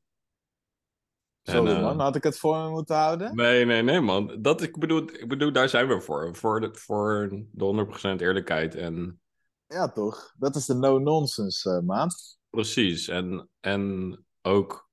[1.43, 3.35] Sorry En, eh, man, had ik het voor me moeten houden?
[3.35, 4.41] Nee, nee, nee, man.
[4.41, 6.35] Dat, ik, bedoel, ik bedoel, daar zijn we voor.
[6.35, 8.75] Voor de, voor de 100% eerlijkheid.
[8.75, 9.21] En
[9.67, 10.33] Ja, toch?
[10.37, 12.37] Dat is de no-nonsense, eh, maat.
[12.49, 13.07] precies.
[13.07, 14.89] En, en ook,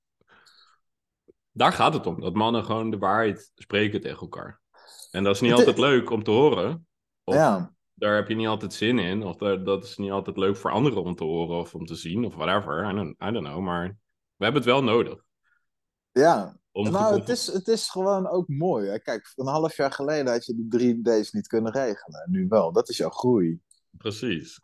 [1.51, 2.21] daar gaat het om.
[2.21, 4.61] Dat mannen gewoon de waarheid spreken tegen elkaar.
[5.11, 6.87] En dat is niet Het- altijd leuk om te horen.
[7.23, 7.73] Of Ja.
[8.01, 9.23] Daar heb je niet altijd zin in.
[9.23, 11.95] Of daar- dat is niet altijd leuk voor anderen om te horen of om te
[11.95, 12.25] zien.
[12.25, 12.89] Of whatever.
[12.91, 13.59] I don't, I don't know.
[13.59, 13.87] Maar
[14.35, 15.23] we hebben het wel nodig.
[16.11, 18.89] Ja, Om nou, het is, het is gewoon ook mooi.
[18.89, 18.99] Hè?
[18.99, 22.21] Kijk, een half jaar geleden had je die drie days niet kunnen regelen.
[22.21, 22.71] En nu wel.
[22.71, 23.59] Dat is jouw groei.
[23.97, 24.59] Precies.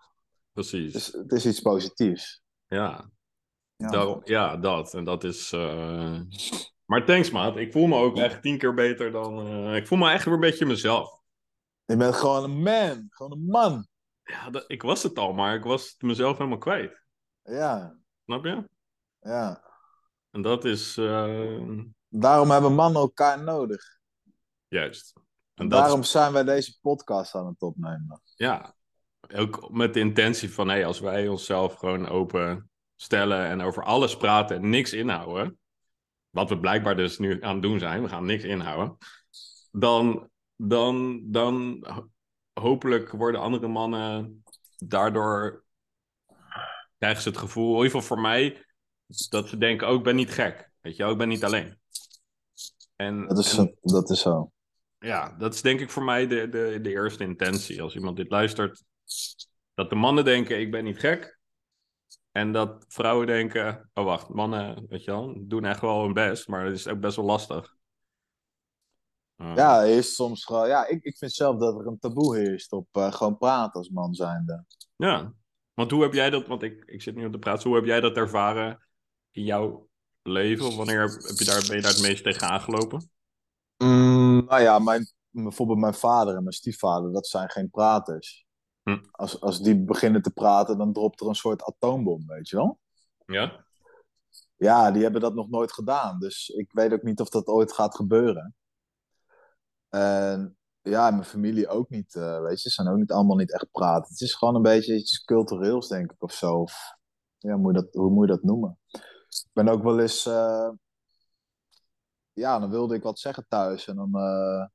[0.51, 0.93] Precies.
[0.93, 2.41] Dus het is iets positiefs.
[2.67, 3.09] ja.
[3.75, 4.93] Ja, Daarom, ja, dat.
[4.93, 5.51] En dat is.
[5.51, 6.19] eh,
[6.85, 7.57] Maar thanks, maat.
[7.57, 9.47] Ik voel me ook echt tien keer beter dan.
[9.47, 11.16] eh, Ik voel me echt weer een beetje mezelf.
[11.87, 13.07] Je bent gewoon een man.
[13.09, 13.87] Gewoon een man.
[14.23, 14.63] Ja, dat...
[14.67, 17.03] ik was het al, maar ik was het mezelf helemaal kwijt.
[17.43, 18.69] Ja, Snap je?
[19.19, 19.63] ja.
[20.31, 20.97] En dat is.
[20.97, 23.83] eh, Daarom hebben mannen elkaar nodig.
[24.67, 25.13] Juist.
[25.15, 25.23] En
[25.53, 28.21] En dat daarom is, zijn wij deze podcast aan het opnemen.
[28.35, 28.75] ja.
[29.35, 34.17] Ook met de intentie van, hé, als wij onszelf gewoon open stellen en over alles
[34.17, 35.59] praten en niks inhouden,
[36.29, 38.97] wat we blijkbaar dus nu aan het doen zijn, we gaan niks inhouden,
[39.71, 42.09] dan, dan, dan ho-
[42.53, 44.43] hopelijk worden andere mannen
[44.77, 45.63] daardoor,
[46.97, 48.65] krijgen ze het gevoel, in ieder geval voor mij,
[49.29, 50.71] dat ze denken, oh, ik ben niet gek.
[50.81, 51.79] Weet je wel, ik ben niet alleen.
[52.95, 54.51] En, Dat is, en- dat is zo.
[54.99, 57.81] ja, dat is denk ik voor mij de, de, de eerste intentie.
[57.81, 58.83] Als iemand dit luistert,
[59.73, 61.39] dat de mannen denken, ik ben niet gek.
[62.31, 66.47] En dat vrouwen denken, oh wacht, mannen, weet je wel, doen echt wel hun best,
[66.47, 67.75] maar het is ook best wel lastig.
[69.37, 70.67] Uh, Ja, is soms gewoon...
[70.67, 73.89] Ja, ik, ik vind zelf dat er een taboe heerst op eh, gewoon praten als
[73.89, 74.65] man zijnde.
[74.95, 75.33] ja.
[75.73, 77.85] Want hoe heb jij dat, want ik, ik zit nu op de praat, hoe heb
[77.85, 78.87] jij dat ervaren
[79.31, 79.89] in jouw
[80.21, 80.65] leven?
[80.65, 83.09] Of wanneer heb je daar, ben je daar het meest tegen aangelopen?
[83.77, 88.45] Mm, nou ja, mijn, bijvoorbeeld mijn vader en mijn stiefvader, dat zijn geen praters.
[88.83, 88.97] Hm.
[89.11, 92.79] Als, als die beginnen te praten, dan dropt er een soort atoombom, weet je wel?
[93.25, 93.65] Ja?
[94.55, 96.19] Ja, die hebben dat nog nooit gedaan.
[96.19, 98.55] Dus ik weet ook niet of dat ooit gaat gebeuren.
[99.89, 102.69] En ja, mijn familie ook niet, eh, weet je.
[102.69, 104.11] Ze zijn ook niet allemaal niet echt praten.
[104.11, 106.53] Het is gewoon een beetje iets cultureels, denk ik, of zo.
[106.53, 106.95] Of,
[107.37, 108.79] ja, hoe moet je dat, hoe moet je dat noemen?
[109.27, 110.25] Ik ben ook wel eens...
[110.25, 110.69] eh,
[112.33, 113.87] ja, dan wilde ik wat zeggen thuis.
[113.87, 114.65] En dan eh,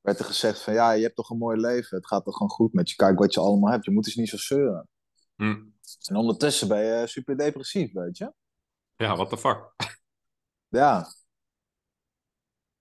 [0.00, 0.72] werd er gezegd van...
[0.72, 1.96] Ja, je hebt toch een mooi leven.
[1.96, 2.96] Het gaat toch gewoon goed met je.
[2.96, 3.84] Kijk wat je allemaal hebt.
[3.84, 4.88] Je moet eens niet zo zeuren.
[5.36, 5.62] Hm.
[6.08, 8.32] En ondertussen ben je super depressief, weet je.
[8.96, 9.74] Ja, what the fuck?
[10.68, 11.06] Ja.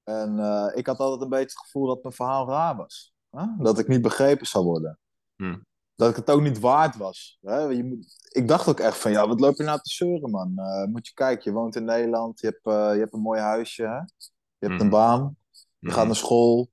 [0.03, 3.13] En eh, ik had altijd een beetje het gevoel dat mijn verhaal raar was.
[3.29, 3.45] Hè?
[3.57, 4.99] Dat ik niet begrepen zou worden.
[5.35, 5.57] Hm.
[5.95, 7.37] Dat ik het ook niet waard was.
[7.41, 7.59] Hè?
[7.59, 10.57] Je moet, ik dacht ook echt van, ja, wat loop je nou te zeuren, man?
[10.57, 13.39] Eh, moet je kijken, je woont in Nederland, je hebt, eh, je hebt een mooi
[13.39, 13.95] huisje, hè?
[13.97, 14.81] je hebt Mhm.
[14.83, 15.95] een baan, je Mhm.
[15.95, 16.71] gaat naar school.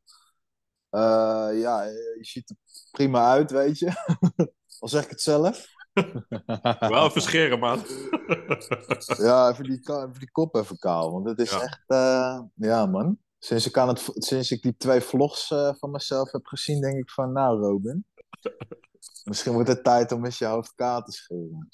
[0.91, 2.57] Ja, je ziet er
[2.91, 3.87] prima uit, weet je.
[4.79, 5.67] Al zeg ik het zelf.
[6.79, 7.83] Wel even scheren, man.
[9.19, 11.13] Ja, even die, even die kop even kaal.
[11.13, 11.63] Want het is Ja.
[11.63, 11.83] echt...
[11.87, 13.19] eh, ja, man.
[13.39, 16.99] Sinds ik, aan het, sinds ik die twee vlogs eh, van mezelf heb gezien, denk
[16.99, 17.33] ik van...
[17.33, 18.05] Nou, Robin.
[19.25, 21.69] Misschien wordt het tijd om eens je hoofd kaal te scheren.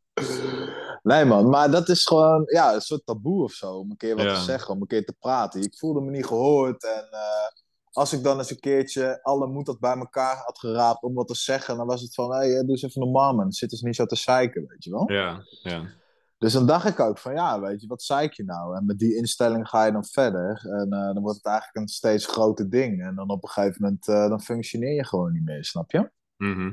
[1.02, 1.48] nee, man.
[1.48, 2.42] Maar dat is gewoon...
[2.46, 3.72] Ja, een soort taboe of zo.
[3.72, 4.34] Om een keer wat Ja.
[4.34, 4.74] te zeggen.
[4.74, 5.62] Om een keer te praten.
[5.62, 6.84] Ik voelde me niet gehoord.
[6.84, 7.48] En eh,
[7.92, 11.28] als ik dan eens een keertje alle moed had bij elkaar had geraapt om wat
[11.28, 11.76] te zeggen...
[11.76, 12.32] Dan was het van...
[12.32, 13.52] Hé, hey, doe eens even normaal, man.
[13.52, 15.12] Zit eens niet zo te zeiken, weet je wel?
[15.12, 15.98] Ja, ja.
[16.38, 18.76] Dus dan dacht ik ook van ja, weet je, wat zei ik je nou?
[18.76, 20.66] En met die instelling ga je dan verder.
[20.66, 23.02] En eh, dan wordt het eigenlijk een steeds groter ding.
[23.02, 26.10] En dan op een gegeven moment eh, dan functioneer je gewoon niet meer, snap je?
[26.36, 26.72] Mhm.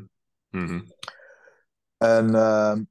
[0.50, 0.82] Mhm.
[1.98, 2.84] En ehm,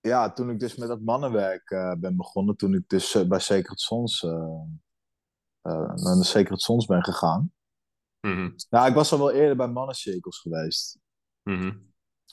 [0.00, 3.38] ja, toen ik dus met dat mannenwerk eh, ben begonnen, toen ik dus eh, bij
[3.38, 4.60] Sacred Sons, eh, eh,
[5.62, 7.52] naar de Sacred Sons ben gegaan.
[8.20, 8.50] Mhm.
[8.70, 10.98] Nou, ik was al wel eerder bij mannencirkels geweest.
[11.42, 11.72] Mhm.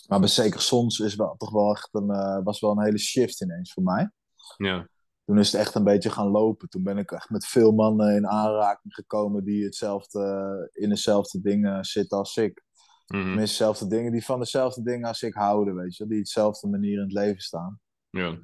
[0.08, 2.98] Maar bij Sacred Sons is wel, toch wel echt een, eh, was wel een hele
[2.98, 4.12] shift ineens voor mij.
[4.58, 4.88] Ja.
[5.26, 6.70] Toen is het echt een beetje gaan lopen.
[6.70, 11.86] Toen ben ik echt met veel mannen in aanraking gekomen die hetzelfde, in dezelfde dingen
[11.86, 12.63] zitten als ik.
[13.06, 16.08] Tenminste, dezelfde dingen, die van dezelfde dingen als ik houden, weet je.
[16.08, 17.80] Die hetzelfde manier in het leven staan.
[18.10, 18.39] Ja.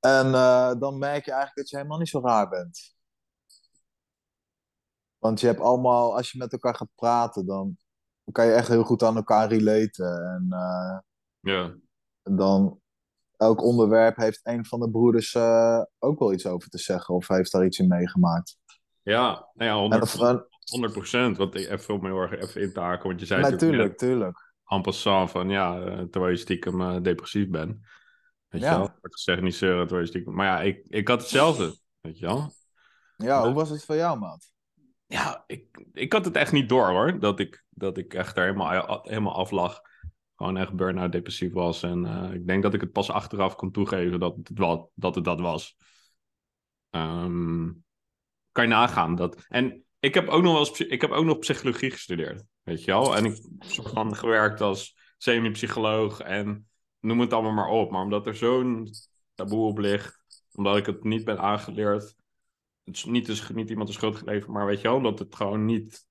[0.00, 2.94] En eh, dan merk je eigenlijk dat je helemaal niet zo raar bent.
[5.22, 7.76] Want je hebt allemaal, als je met elkaar gaat praten, dan
[8.32, 10.24] kan je echt heel goed aan elkaar relaten.
[10.24, 10.98] En eh,
[11.40, 11.74] Ja.
[12.22, 12.80] dan
[13.36, 17.28] elk onderwerp heeft een van de broeders eh, ook wel iets over te zeggen of
[17.28, 18.56] heeft daar iets in meegemaakt.
[19.02, 21.36] Ja, nou ja, En 100, dan, 100 procent.
[21.36, 24.52] Want ik even om heel erg even in te haken, want je zei natuurlijk tuurlijk.
[24.66, 27.76] en passant van ja, eh, terwijl je stiekem depressief bent.
[28.48, 28.70] Weet Ja.
[28.72, 28.86] je wel?
[29.02, 30.34] Ik zeg niet zeuren terwijl je stiekem...
[30.34, 32.50] Maar ja, ik, ik had hetzelfde, weet je wel?
[33.16, 34.51] Ja, hoe was het voor jou, maat?
[35.12, 37.18] Ja, ik, ik had het echt niet door hoor.
[37.18, 39.80] Dat ik, dat ik echt er helemaal, helemaal af lag.
[40.36, 41.82] Gewoon echt burn-out depressief was.
[41.82, 44.50] En eh, ik denk dat ik het pas achteraf kon toegeven dat het,
[44.94, 45.76] dat, het dat was.
[46.90, 47.70] Ehm,
[48.52, 49.14] kan je nagaan.
[49.14, 49.44] Dat...
[49.48, 52.44] En ik heb ook nog wel ik heb ook nog psychologie gestudeerd.
[52.62, 53.16] Weet je wel?
[53.16, 56.68] En ik heb gewerkt als semi-psycholoog en
[57.00, 57.90] noem het allemaal maar op.
[57.90, 58.90] Maar omdat er zo'n
[59.34, 60.20] taboe op ligt,
[60.52, 62.14] omdat ik het niet ben aangeleerd,
[62.84, 65.34] het is niet, dus, niet iemand de schuld geleverd, maar weet je wel, omdat het
[65.34, 66.06] gewoon niet,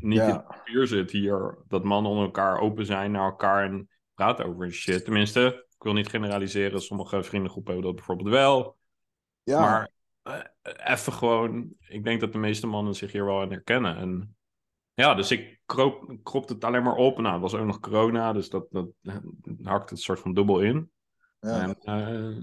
[0.00, 0.26] niet Ja.
[0.28, 4.44] in het papier zit hier, dat mannen onder elkaar open zijn naar elkaar en praten
[4.44, 5.04] over shit.
[5.04, 8.76] Tenminste, ik wil niet generaliseren, sommige vriendengroepen hebben dat bijvoorbeeld wel.
[9.42, 9.90] Ja, Maar
[10.22, 13.96] eh, even gewoon, ik denk dat de meeste mannen zich hier wel in herkennen.
[13.96, 14.36] En
[14.94, 17.18] ja, dus ik kroop, kropte het alleen maar op.
[17.18, 18.88] Nou, het was ook nog corona, dus dat, dat
[19.62, 20.90] hakte het soort van dubbel in.
[21.40, 21.60] ja.
[21.60, 22.42] En eh,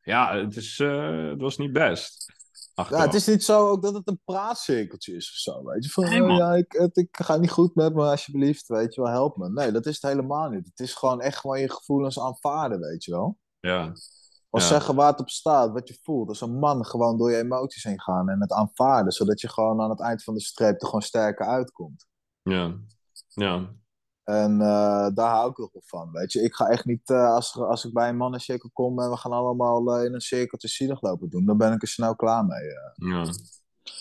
[0.00, 2.34] ja, het, is, eh, het was niet best.
[2.76, 5.90] Ja, het is niet zo ook dat het een praatcirkeltje is of zo, weet je.
[5.90, 9.02] Van, Nee, oh, ja, ik, het, ik ga niet goed met me, alsjeblieft, weet je
[9.02, 9.50] wel, help me.
[9.50, 10.66] Nee, dat is het helemaal niet.
[10.66, 13.38] Het is gewoon echt gewoon je gevoelens aanvaarden, weet je wel.
[13.60, 13.92] Ja,
[14.50, 14.66] Of Ja.
[14.66, 16.28] zeggen waar het op staat, wat je voelt.
[16.28, 19.80] Als een man gewoon door je emoties heen gaan en het aanvaarden, zodat je gewoon
[19.80, 22.06] aan het eind van de streep er gewoon sterker uitkomt.
[22.42, 22.76] ja,
[23.28, 23.74] ja.
[24.26, 26.42] En eh, daar hou ik ook wel van, weet je.
[26.42, 29.32] Ik ga echt niet, eh, als, als ik bij een mannencirkel kom en we gaan
[29.32, 32.64] allemaal eh, in een cirkeltje zielig lopen doen, dan ben ik er snel klaar mee.
[32.94, 33.24] Ja,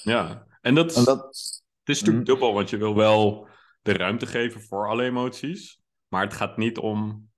[0.03, 0.45] ja.
[0.61, 1.17] En dat, En dat,
[1.79, 3.47] het is natuurlijk dubbel, want je wil wel
[3.81, 5.81] de ruimte geven voor alle emoties.
[6.07, 7.29] Maar het gaat niet om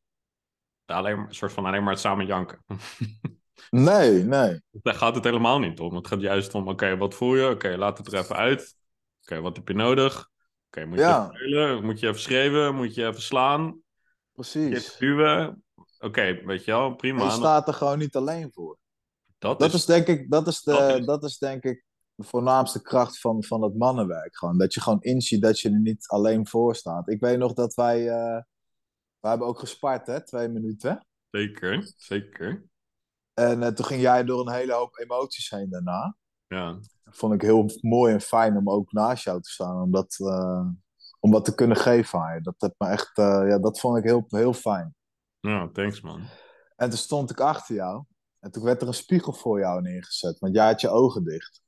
[0.86, 2.64] alleen, maar- soort van alleen maar het samen janken.
[3.70, 4.62] nee, nee.
[4.84, 5.96] Daar gaat het helemaal niet om.
[5.96, 7.50] Het gaat juist om, oké, wat voel je?
[7.50, 8.76] Oké, laat het er even uit.
[9.22, 10.30] Oké, wat heb je nodig?
[10.68, 11.80] Oké, moet je Ja.
[11.82, 12.76] Moet je even schreeuwen?
[12.76, 13.82] Moet je even slaan?
[14.32, 14.98] Precies.
[14.98, 15.64] duwen?
[16.00, 17.24] Oké, weet je wel, prima.
[17.24, 18.78] je staat er gewoon niet alleen voor.
[19.38, 21.86] dat, Dat is, is denk ik, dat is de, dat is- dat is denk ik
[22.16, 24.38] de voornaamste kracht van, van het mannenwerk.
[24.38, 24.58] Gewoon.
[24.58, 27.10] Dat je gewoon inziet dat je er niet alleen voor staat.
[27.10, 28.42] Ik weet nog dat wij, eh
[29.20, 31.06] we hebben ook gespart, hè, twee minuten.
[31.32, 32.66] zeker, zeker.
[33.34, 36.16] En eh, toen ging jij door een hele hoop emoties heen daarna.
[36.48, 39.82] Ja, vond ik heel mooi en fijn om ook naast jou te staan.
[39.82, 40.68] Om dat, eh,
[41.20, 42.42] om dat te kunnen geven aan je.
[42.42, 44.96] Dat, me echt, eh, ja, dat vond ik heel, heel fijn.
[45.40, 46.22] ja, thanks man.
[46.76, 48.04] En toen stond ik achter jou.
[48.40, 50.40] En toen werd er een spiegel voor jou neergezet.
[50.40, 51.62] Want jij had je ogen dicht.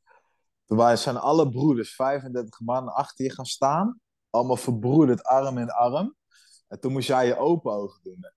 [0.65, 3.99] Toen zijn alle broeders, 35 mannen, achter je gaan staan.
[4.29, 6.15] Allemaal verbroederd, arm in arm.
[6.67, 8.31] En toen moest jij je open ogen doen.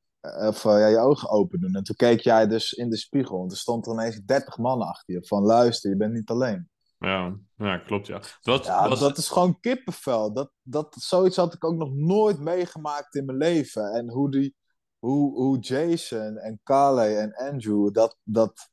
[0.49, 1.75] of ja, je ogen open doen.
[1.75, 3.43] En toen keek jij dus in de spiegel.
[3.43, 5.27] En er stond er ineens 30 mannen achter je.
[5.27, 6.71] Van luister, je bent niet alleen.
[7.03, 8.21] Ja, ja klopt ja.
[8.43, 10.33] Dat, Ja, was, dat is gewoon kippenvel.
[10.33, 13.93] Dat, dat, zoiets had ik ook nog nooit meegemaakt in mijn leven.
[13.93, 14.57] En hoe, die,
[14.99, 18.71] hoe, hoe Jason en Kale en Andrew, dat, dat,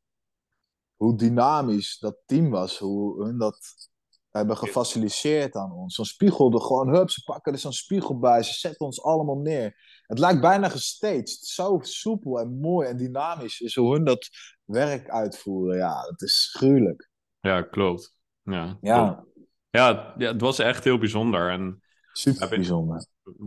[0.96, 2.78] hoe dynamisch dat team was.
[2.78, 3.90] Hoe hun dat
[4.30, 5.96] hebben gefaciliteerd aan ons.
[5.96, 8.44] Zo'n spiegel er gewoon, hup, ze pakken er zo'n spiegel bij.
[8.44, 10.02] Ze zetten ons allemaal neer.
[10.02, 11.30] Het lijkt bijna gestaged.
[11.30, 14.30] Zo soepel en mooi en dynamisch is hoe hun dat
[14.64, 15.78] werk uitvoeren.
[15.78, 17.10] Ja, dat is gruwelijk.
[17.42, 18.18] ja, klopt.
[18.52, 18.78] Ja.
[18.82, 19.24] Ja,
[19.70, 21.50] Ja, ja, het was echt heel bijzonder.
[21.50, 21.82] En
[22.12, 23.06] super bijzonder.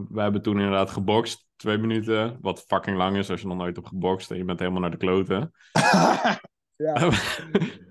[0.08, 2.38] we hebben toen inderdaad gebokst, twee minuten.
[2.40, 4.90] Wat fucking lang is als je nog nooit hebt gebokst en je bent helemaal naar
[4.90, 5.52] de kloten.
[6.76, 6.94] ja.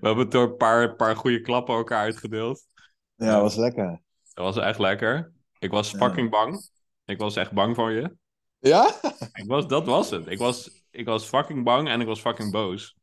[0.00, 2.66] hebben toen een paar, paar goede klappen elkaar uitgedeeld.
[3.14, 4.02] ja, was lekker.
[4.34, 5.32] Dat was echt lekker.
[5.58, 5.98] Ik was Ja.
[5.98, 6.68] fucking bang.
[7.04, 8.16] Ik was echt bang voor je.
[8.58, 8.90] Ja?
[9.32, 10.26] Ik was, dat was het.
[10.26, 12.96] Ik was, ik was fucking bang en ik was fucking boos.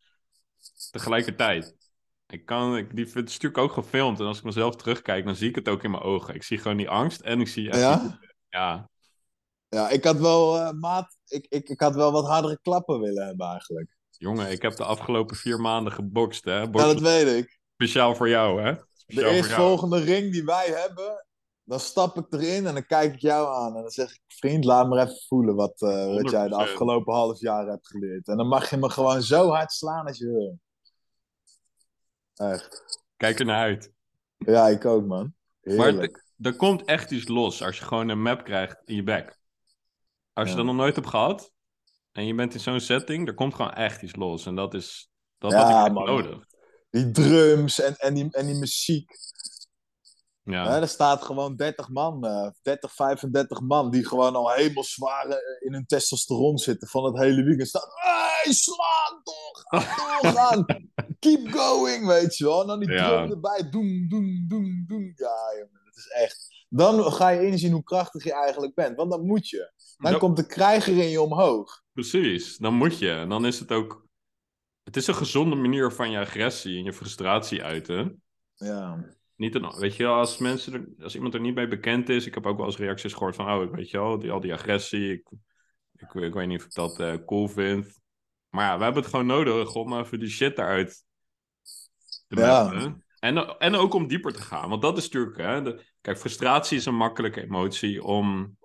[0.91, 1.75] Tegelijkertijd.
[2.31, 4.19] Ik kan, ik, die, het is natuurlijk ook gefilmd.
[4.19, 6.35] En als ik mezelf terugkijk, dan zie ik het ook in mijn ogen.
[6.35, 7.63] Ik zie gewoon die angst en ik zie...
[7.63, 8.19] Ja?
[8.49, 8.89] ja,
[9.67, 13.25] Ja, ik had wel, eh, maat, ik, ik, ik had wel wat hardere klappen willen
[13.25, 13.97] hebben eigenlijk.
[14.09, 16.59] jongen, ik heb de afgelopen vier maanden gebokst, hè.
[16.59, 17.59] Ja, dat weet ik.
[17.73, 18.73] speciaal voor jou, hè.
[18.73, 21.25] De Speciaal eerstvolgende ring die wij hebben,
[21.63, 23.75] dan stap ik erin en dan kijk ik jou aan.
[23.75, 26.61] En dan zeg ik, vriend, laat me even voelen wat, eh, wat jij de 100%.
[26.61, 28.27] afgelopen half jaar hebt geleerd.
[28.27, 30.59] En dan mag je me gewoon zo hard slaan als je wil.
[32.39, 32.99] Echt.
[33.17, 33.91] Kijk er naar uit.
[34.37, 35.33] Ja, ik ook, man.
[35.61, 36.09] Maar
[36.41, 39.39] er, komt echt iets los als je gewoon een map krijgt in je bek.
[40.33, 41.51] Als je dat nog nooit hebt gehad
[42.11, 44.45] en je bent in zo'n setting, er komt gewoon echt iets los.
[44.45, 46.05] En dat is, dat Ja, had ik man.
[46.05, 46.45] nodig.
[46.89, 49.11] Die drums en, en, die, en die muziek.
[50.43, 50.81] Ja.
[50.81, 55.37] Er staat gewoon 30 man, eh 30, 35 man, die gewoon al helemaal zwaar eh,
[55.59, 57.67] in hun testosteron zitten van het hele weekend.
[57.67, 58.98] Staan, hey, slaan
[59.53, 60.65] ga doorgaan,
[61.19, 62.61] keep going, weet je wel.
[62.61, 63.17] En dan die Ja.
[63.17, 65.13] drum erbij, doen, doen, doen, doen.
[65.15, 66.65] Ja, jongen, dat is echt.
[66.69, 69.71] Dan ga je inzien hoe krachtig je eigenlijk bent, want dat moet je.
[69.97, 71.81] Dan komt de krijger in je omhoog.
[71.93, 73.11] Precies, dan moet je.
[73.11, 74.07] En dan is het ook.
[74.83, 78.21] Het is een gezonde manier van je agressie en je frustratie uiten.
[78.55, 82.09] Ja, Niet een, weet je wel, als mensen er, als iemand er niet mee bekend
[82.09, 84.31] is, ik heb ook wel eens reacties gehoord van, oh, ik weet je wel, die,
[84.31, 85.29] al die agressie, ik,
[85.95, 87.99] ik, ik weet niet of ik dat eh, cool vind.
[88.49, 91.03] Maar ja, we hebben het gewoon nodig om even die shit eruit
[92.27, 92.63] te Ja.
[92.63, 93.03] mappen.
[93.19, 96.77] En, en ook om dieper te gaan, want dat is natuurlijk, hè, de, kijk, frustratie
[96.77, 98.57] is een makkelijke emotie om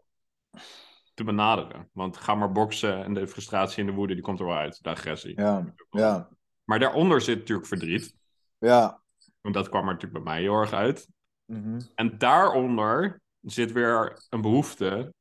[1.15, 1.89] te benaderen.
[1.93, 4.83] Want ga maar boksen en de frustratie en de woede, die komt er wel uit,
[4.83, 5.41] de agressie.
[5.41, 6.29] ja, ja,
[6.65, 8.15] Maar daaronder zit natuurlijk verdriet.
[8.59, 9.03] ja.
[9.41, 11.09] Want dat kwam er natuurlijk bij mij heel erg uit.
[11.45, 11.81] Mhm.
[11.95, 15.15] En daaronder zit weer een behoefte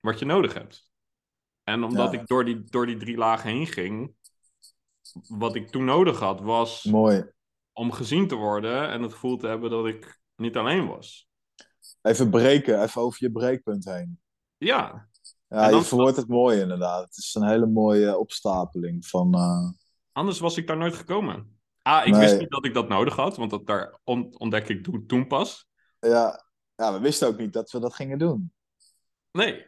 [0.00, 0.85] wat je nodig hebt.
[1.68, 2.20] En omdat Ja.
[2.20, 4.14] ik door die, door die drie lagen heen ging,
[5.28, 7.30] wat ik toen nodig had, was Mooi.
[7.72, 11.28] om gezien te worden en het gevoel te hebben dat ik niet alleen was.
[12.02, 14.20] Even breken, even over je breekpunt heen.
[14.56, 15.08] Ja,
[15.48, 17.04] Ja, je verwoordt het mooi inderdaad.
[17.04, 19.34] Het is een hele mooie opstapeling van...
[19.34, 19.68] eh,
[20.12, 21.58] anders was ik daar nooit gekomen.
[21.82, 22.20] Ah, ik Nee.
[22.20, 25.26] wist niet dat ik dat nodig had, want dat daar on- ontdek ik toen, toen
[25.26, 25.66] pas.
[26.00, 28.52] Ja, ja, we wisten ook niet dat we dat gingen doen.
[29.32, 29.66] Nee.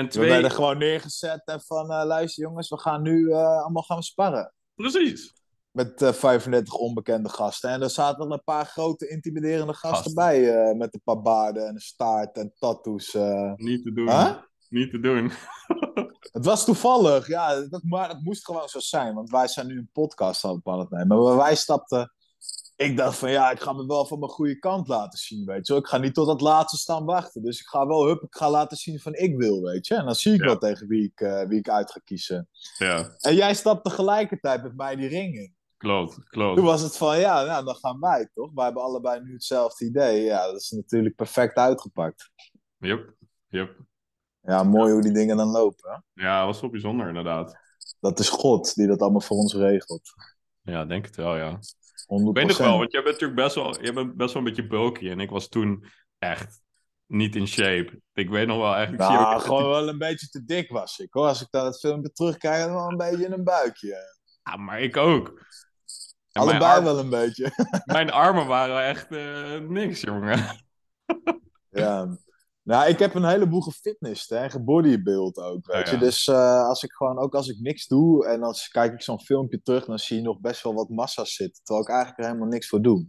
[0.00, 3.82] En We werden gewoon neergezet en van, eh, luister jongens, we gaan nu eh, allemaal
[3.82, 4.52] gaan sparren.
[4.74, 5.32] precies.
[5.70, 7.70] Met eh 35 onbekende gasten.
[7.70, 10.14] En er zaten er een paar grote intimiderende gasten Gasten.
[10.14, 10.54] bij.
[10.70, 13.14] eh, met een paar baarden en een staart en tattoos.
[13.14, 13.52] eh.
[13.56, 14.08] Niet te doen.
[14.08, 14.32] Huh?
[14.68, 15.32] Niet te doen.
[16.32, 19.14] Het was toevallig, ja, dat, maar het moest gewoon zo zijn.
[19.14, 21.22] Want wij zijn nu een podcast aan het nemen.
[21.22, 22.12] Maar wij stapten...
[22.80, 25.66] Ik dacht van, ja, ik ga me wel van mijn goede kant laten zien, weet
[25.66, 25.82] je wel.
[25.82, 27.42] Ik ga niet tot het laatste staan wachten.
[27.42, 29.94] Dus ik ga wel, hup, ik ga laten zien van ik wil, weet je.
[29.94, 30.46] En dan zie ik Ja.
[30.46, 32.48] wel tegen wie ik, eh, wie ik uit ga kiezen.
[32.78, 35.54] Ja, En jij stapt tegelijkertijd met mij die ring in.
[35.76, 36.56] klopt, klopt.
[36.56, 38.50] Toen was het van, ja, nou, dan gaan wij, toch?
[38.54, 40.22] Wij hebben allebei nu hetzelfde idee.
[40.22, 42.30] Ja, dat is natuurlijk perfect uitgepakt.
[42.78, 43.14] Yep,
[43.48, 43.76] yep.
[44.40, 45.90] Ja, mooi hoe die dingen dan lopen.
[46.14, 46.22] hè.
[46.26, 47.56] Ja, was wel bijzonder inderdaad.
[48.00, 50.12] Dat is God die dat allemaal voor ons regelt.
[50.14, 50.38] 100%.
[50.62, 51.58] Ja, denk het wel, ja.
[52.10, 54.48] Ik weet nog wel, want jij bent natuurlijk best wel, jij bent best wel een
[54.48, 55.10] beetje bulky.
[55.10, 55.84] En ik was toen
[56.18, 56.60] echt
[57.06, 58.00] niet in shape.
[58.12, 59.42] Ik weet nog wel echt, ik zie Nou, ook...
[59.42, 61.26] gewoon wel een beetje te dik was ik, hoor.
[61.26, 64.18] Als ik dan het filmpje terugkijk, dan wel een beetje in een buikje.
[64.42, 65.28] Ah, maar ik ook.
[66.32, 67.52] En Allebei wel een beetje.
[67.84, 70.64] mijn armen waren echt eh, niks, jongen.
[71.70, 72.06] ja.
[72.70, 75.94] Nou, ik heb een heleboel gefitnessd en gebodybuild ook, weet je.
[75.94, 76.00] ja.
[76.00, 79.20] Dus eh, als ik gewoon, ook als ik niks doe en dan kijk ik zo'n
[79.20, 81.62] filmpje terug, dan zie je nog best wel wat massa zitten.
[81.62, 83.06] Terwijl ik eigenlijk er helemaal niks voor doe.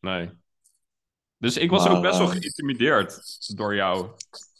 [0.00, 0.30] Nee.
[1.38, 3.18] Dus ik was Maar, ook best wel eh, geïntimideerd
[3.56, 4.10] door jou.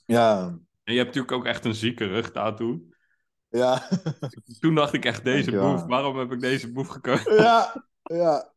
[0.07, 0.45] Ja,
[0.85, 2.81] En je hebt natuurlijk ook echt een zieke rugtattoo.
[3.49, 3.89] Ja.
[4.61, 5.75] Toen dacht ik echt, deze Dankjewel.
[5.77, 7.35] boef, waarom heb ik deze boef gekozen?
[7.35, 8.53] ja, ja.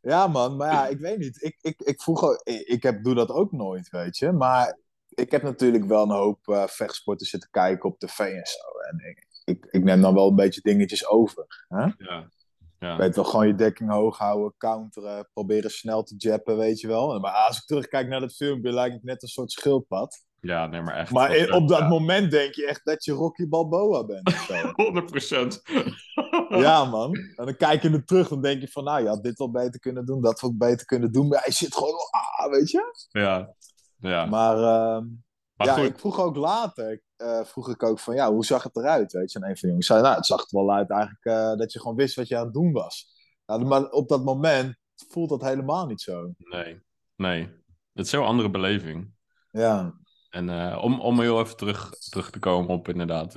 [0.00, 0.56] Ja, man.
[0.56, 1.42] Maar ja, ik weet niet.
[1.42, 4.32] Ik, ik, ik vroeg ook, ik, ik heb, doe dat ook nooit, weet je.
[4.32, 4.84] Maar
[5.16, 8.78] ik heb natuurlijk wel een hoop eh, vechtsporten zitten kijken op tv en zo.
[8.90, 11.64] En ik, ik, ik neem dan wel een beetje dingetjes over.
[11.68, 11.84] Hè?
[11.98, 12.28] Ja.
[12.78, 12.96] Ja.
[12.96, 17.20] Weet wel, gewoon je dekking hoog houden, counteren, proberen snel te jappen, weet je wel.
[17.20, 20.24] Maar als ik terugkijk naar dat filmpje, lijkt ik net een soort schildpad.
[20.40, 21.10] ja, nee, maar echt.
[21.12, 24.26] Maar in- op dat ja, moment denk je echt dat je Rocky Balboa bent.
[24.28, 24.54] of zo.
[25.54, 25.62] 100%.
[26.64, 27.14] ja, man.
[27.14, 29.50] En dan kijk je er terug, dan denk je van, nou, je had dit wel
[29.50, 31.28] beter kunnen doen, dat wel beter kunnen doen.
[31.28, 32.94] Maar hij zit gewoon, ah, weet je.
[33.08, 33.54] Ja.
[34.06, 34.26] Ja.
[34.26, 35.04] Maar, ehm,
[35.56, 35.84] Maar ja, goed.
[35.84, 39.32] ik vroeg ook later, eh, vroeg ik ook van, ja, hoe zag het eruit, weet
[39.32, 39.38] je.
[39.38, 41.72] En een van de jongens zei, nou, het zag er wel uit eigenlijk eh, dat
[41.72, 43.14] je gewoon wist wat je aan het doen was.
[43.46, 44.76] Nou, maar op dat moment
[45.08, 46.32] voelt dat helemaal niet zo.
[46.38, 46.80] Nee.
[47.16, 47.42] Nee.
[47.92, 49.10] Het is zo'n andere beleving.
[49.50, 49.94] Ja,
[50.30, 53.32] En eh, om, om heel even terug, terug te komen op inderdaad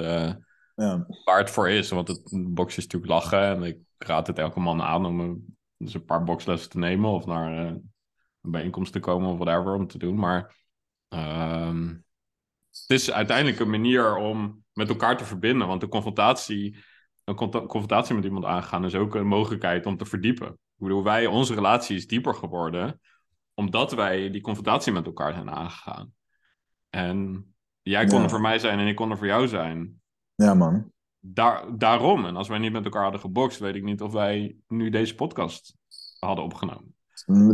[0.75, 1.89] ja, waar het voor is.
[1.89, 3.41] Want het boksen is natuurlijk lachen.
[3.41, 7.11] En ik raad het elke man aan om een, dus een paar bokslessen te nemen.
[7.11, 7.79] Of naar
[8.41, 10.15] bijeenkomst te komen of whatever om te doen.
[10.15, 10.55] Maar
[11.07, 11.87] ehm,
[12.71, 15.67] het is uiteindelijk een manier om met elkaar te verbinden.
[15.67, 16.77] Want de confrontatie,
[17.23, 20.47] een confrontatie met iemand aangaan is ook een mogelijkheid om te verdiepen.
[20.47, 22.99] Ik bedoel, wij, onze relatie is dieper geworden
[23.53, 26.13] omdat wij die confrontatie met elkaar zijn aangegaan.
[26.89, 27.45] En
[27.81, 28.23] jij kon Ja.
[28.23, 30.01] er voor mij zijn en ik kon er voor jou zijn.
[30.35, 30.91] ja, man.
[31.19, 34.55] Daar, daarom, en als wij niet met elkaar hadden gebokst, weet ik niet of wij
[34.67, 35.77] nu deze podcast
[36.19, 36.95] hadden opgenomen.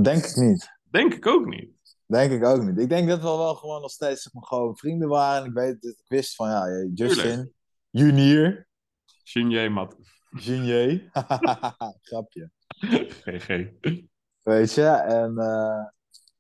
[0.02, 0.74] Denk ik niet.
[0.95, 1.69] Denk ik ook niet.
[2.05, 2.79] Denk ik ook niet.
[2.79, 5.43] Ik denk dat we wel gewoon nog steeds zeg maar, gewoon vrienden waren.
[5.43, 7.53] En ik, weet, ik wist van, ja, Justin, Tuurlijk.
[7.89, 8.67] Junior,
[9.23, 9.95] Shinje, Mat.
[10.29, 11.10] Junior.
[12.08, 12.51] Grapje.
[13.23, 13.69] GG.
[14.41, 15.86] Weet je, en eh,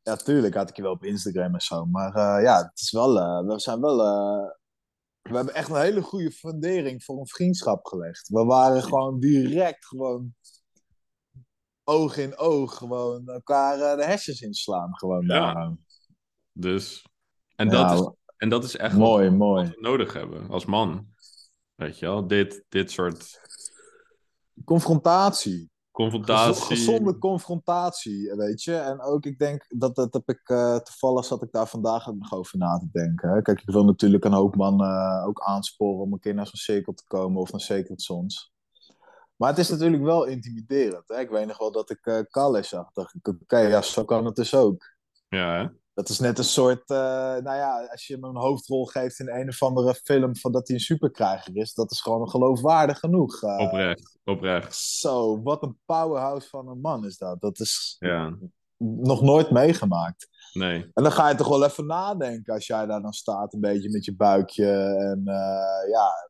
[0.01, 1.85] ja, tuurlijk had ik je wel op Instagram en zo.
[1.85, 3.97] Maar eh, ja, het is wel, eh, we zijn wel,
[5.21, 8.27] we hebben echt een hele goede fundering voor een vriendschap gelegd.
[8.27, 10.35] We waren gewoon direct gewoon
[11.85, 15.77] oog in oog, gewoon elkaar eh, de hersens inslaan gewoon Ja.
[16.51, 17.05] Dus,
[17.55, 19.65] en, Ja, dat is, en dat is echt wat, mooi, wat mooi.
[19.65, 21.07] we nodig hebben als man.
[21.75, 23.41] Weet je wel, dit, dit soort
[24.63, 25.69] Confrontatie.
[25.91, 26.63] Confrontatie.
[26.63, 28.75] Gezonde confrontatie, weet je.
[28.75, 32.17] En ook, ik denk, dat, dat heb ik, eh, toevallig zat ik daar vandaag ook
[32.17, 33.29] nog over na te denken.
[33.29, 33.41] Hè.
[33.41, 36.93] Kijk, ik wil natuurlijk een hoop eh, ook aansporen om een keer naar zo'n cirkel
[36.93, 38.54] te komen of naar Sacred Sons.
[39.35, 41.03] Maar het is natuurlijk wel intimiderend.
[41.07, 41.19] Hè.
[41.19, 42.91] Ik weet nog wel dat ik eh Kalle zag.
[42.91, 44.93] dacht ik, oké, ja, zo kan het dus ook.
[45.27, 45.67] Ja, hè?
[45.93, 49.29] Dat is net een soort, eh, nou ja, als je hem een hoofdrol geeft in
[49.29, 53.41] een of andere film van dat hij een superkrijger is, dat is gewoon geloofwaardig genoeg.
[53.43, 54.17] Eh, oprecht.
[54.23, 54.75] Oprecht.
[54.75, 57.41] zo, wat een powerhouse van een man is dat.
[57.41, 58.37] Dat is Ja,
[58.77, 60.27] nog nooit meegemaakt.
[60.53, 60.81] nee.
[60.93, 63.89] En dan ga je toch wel even nadenken als jij daar dan staat, een beetje
[63.91, 64.71] met je buikje.
[64.95, 65.21] En
[65.91, 66.29] ja,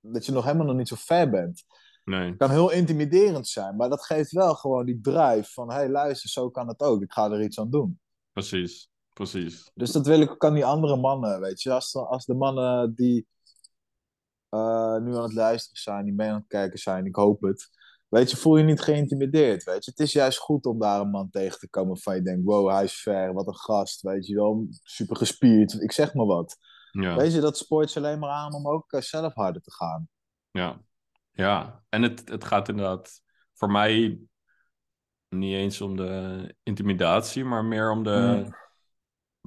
[0.00, 1.64] dat je nog helemaal nog niet zo ver bent.
[2.04, 5.74] Nee, Het kan heel intimiderend zijn, maar dat geeft wel gewoon die drive van: hé,
[5.74, 7.02] hey, luister, zo kan het ook.
[7.02, 8.00] Ik ga er iets aan doen.
[8.32, 8.90] precies.
[9.12, 9.70] Precies.
[9.74, 11.72] Dus dat wil ik ook aan die andere mannen, weet je.
[11.72, 13.26] Als, de- als de mannen die
[14.48, 17.68] eh, nu aan het luisteren zijn, die mee aan het kijken zijn, ik hoop het.
[18.08, 19.90] Weet je, voel je niet geïntimideerd, weet je.
[19.90, 22.70] Het is juist goed om daar een man tegen te komen van je denkt, wow,
[22.70, 24.66] hij is ver, wat een gast, weet je wel.
[24.82, 26.56] Super gespierd, ik zeg maar wat.
[26.90, 27.16] Ja.
[27.16, 30.08] Weet je, dat spoort je alleen maar aan om ook eh, zelf harder te gaan.
[30.50, 30.80] Ja,
[31.32, 31.82] ja.
[31.88, 34.18] En het, het gaat inderdaad voor mij
[35.28, 38.46] niet eens om de intimidatie, maar meer om de.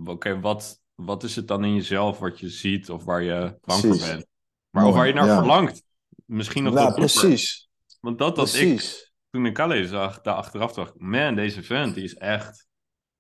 [0.06, 3.80] Oké, wat, wat is het dan in jezelf wat je ziet of waar je bang
[3.82, 4.26] voor bent?
[4.70, 5.38] Maar, waar je naar Ja.
[5.38, 5.84] verlangt.
[6.26, 6.94] Misschien nog dieper.
[6.96, 7.70] precies.
[8.00, 12.04] Want dat dat ik toen ik Calais zag, daar achteraf dacht, man, deze vent die
[12.04, 12.68] is echt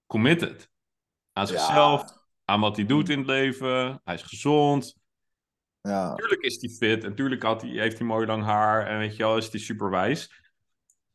[0.05, 0.69] committed.
[1.33, 2.03] Aan zichzelf,
[2.45, 4.01] aan wat hij doet in het leven.
[4.03, 4.95] Hij is gezond.
[5.85, 6.15] Ja.
[6.15, 9.15] Tuurlijk is hij fit en tuurlijk had hij, heeft hij mooi lang haar en weet
[9.15, 10.43] je wel, is hij super wijs.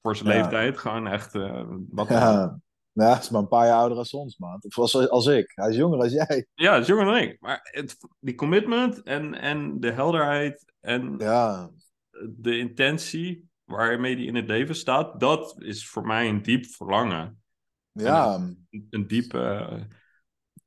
[0.02, 0.34] Voor zijn Ja.
[0.40, 1.34] leeftijd, gewoon echt.
[1.34, 2.60] eh, wat Ja.
[2.92, 4.58] Nou, hij is maar een paar jaar ouder als ons, man.
[4.60, 5.52] Of als, als ik.
[5.54, 6.46] Hij is jonger als jij.
[6.54, 7.36] Ja, is jonger dan ik.
[7.40, 11.70] Maar het, die commitment en, en de helderheid en Ja.
[12.28, 17.42] de intentie waarmee hij in het leven staat, dat is voor mij een diep verlangen.
[17.92, 18.34] Ja.
[18.34, 19.80] Een, een diepe eh,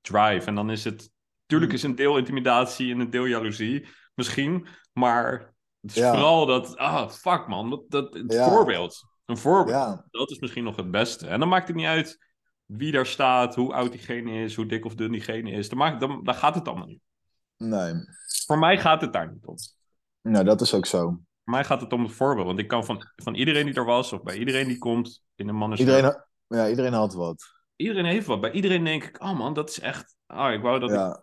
[0.02, 0.46] drive.
[0.48, 1.12] En dan is het.
[1.54, 4.68] Tuurlijk is een deel intimidatie en een deel jaloezie, misschien.
[4.94, 6.12] Maar het is Ja.
[6.12, 6.78] vooral dat.
[6.78, 7.70] Ah, fuck man.
[7.70, 8.50] Dat, dat, het Ja.
[8.50, 9.04] voorbeeld.
[9.26, 9.78] Een voorbeeld.
[9.78, 10.06] Ja.
[10.12, 11.28] Dat is misschien nog het beste.
[11.28, 12.18] En dan maakt het niet uit
[12.66, 15.70] wie daar staat, hoe oud diegene is, hoe dik of dun diegene is.
[15.70, 17.02] Dan, maakt, dan, dan gaat het allemaal niet.
[17.58, 17.94] Nee.
[18.46, 19.56] Voor mij gaat het daar niet om.
[20.22, 21.00] Nou, dat is ook zo.
[21.44, 22.48] Voor mij gaat het om het voorbeeld.
[22.48, 25.48] Want ik kan van, van iedereen die er was, of bij iedereen die komt in
[25.48, 27.44] een mannen Iedereen, ja, iedereen had wat.
[27.76, 28.42] iedereen heeft wat.
[28.42, 30.16] Bij iedereen denk ik, oh man, dat is echt.
[30.28, 31.10] Oh, ik wou dat Ja.
[31.10, 31.22] ik.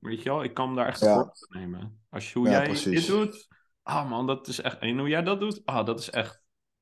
[0.00, 1.14] Weet je wel, ik kan daar echt Ja.
[1.14, 2.04] van nemen.
[2.10, 3.06] Als je, hoe Ja, jij precies.
[3.06, 3.48] dit doet,
[3.82, 6.32] ah man, dat is echt, en hoe jij dat doet, ah, dat is echt,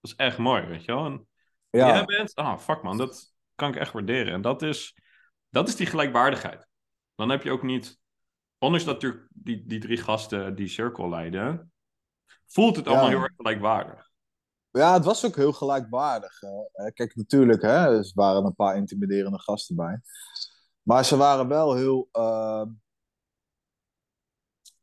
[0.00, 1.04] dat is echt mooi, weet je wel.
[1.06, 1.28] En
[1.70, 4.32] Ja, jij bent, ah, fuck man, dat kan ik echt waarderen.
[4.32, 4.96] En dat is,
[5.48, 6.66] dat is die gelijkwaardigheid.
[7.14, 7.98] Dan heb je ook niet,
[8.58, 11.72] ondanks dat natuurlijk die, die drie gasten die cirkel leiden,
[12.46, 13.10] voelt het allemaal Ja.
[13.10, 14.08] heel erg gelijkwaardig.
[14.70, 16.42] ja, het was ook heel gelijkwaardig.
[16.42, 20.00] Eh, Kijk, natuurlijk, hè, er waren een paar intimiderende gasten bij.
[20.82, 22.62] Maar ze waren wel heel eh,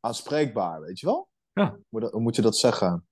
[0.08, 1.28] aanspreekbaar, weet je wel?
[1.52, 1.78] Ja.
[1.88, 3.06] Hoe, moet je dat zeggen?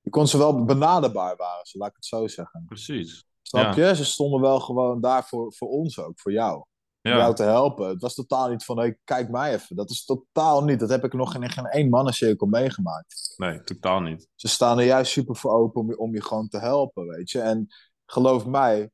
[0.00, 2.64] Je kon ze wel benaderbaar waren, ze, laat ik het zo zeggen.
[2.66, 3.26] Precies.
[3.42, 3.94] Snap je?
[3.94, 6.64] Ze stonden wel gewoon daar voor, voor ons ook, voor jou.
[7.02, 7.88] Om jou te helpen.
[7.88, 9.76] Het was totaal niet van, hey, kijk mij even.
[9.76, 10.80] Dat is totaal niet.
[10.80, 13.34] Dat heb ik nog in geen één mannencirkel meegemaakt.
[13.36, 14.28] nee, totaal niet.
[14.34, 17.30] Ze staan er juist super voor open om je, om je gewoon te helpen, weet
[17.30, 17.40] je.
[17.40, 17.66] En
[18.06, 18.90] geloof mij,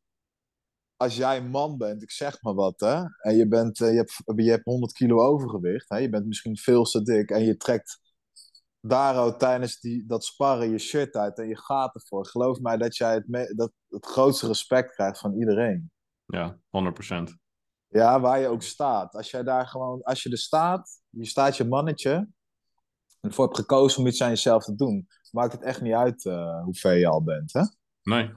[1.04, 3.02] als jij een man bent, ik zeg maar wat, hè.
[3.18, 5.96] En je, bent, eh, je, hebt, je hebt 100 kilo overgewicht, hè.
[5.96, 7.30] Je bent misschien veel te dik.
[7.30, 8.00] En je trekt
[8.80, 12.26] daar ook tijdens die, dat sparren je shirt uit en je gaat ervoor.
[12.26, 15.90] Geloof mij dat jij het, me- dat, het grootste respect krijgt van iedereen.
[16.26, 16.58] Ja,
[17.30, 17.32] 100%.
[17.88, 19.14] Ja, waar je ook staat.
[19.14, 23.58] Als jij daar gewoon, als je er staat, je staat je mannetje, en ervoor hebt
[23.58, 26.94] gekozen om iets aan jezelf te doen, maakt het echt niet uit eh, hoe ver
[26.94, 27.62] je al bent, hè?
[28.02, 28.32] Nee,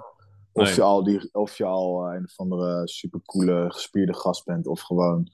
[0.57, 0.75] Of Nee.
[0.75, 4.81] je al, die, of je al eh, een of andere supercoole, gespierde gast bent, of
[4.81, 5.31] gewoon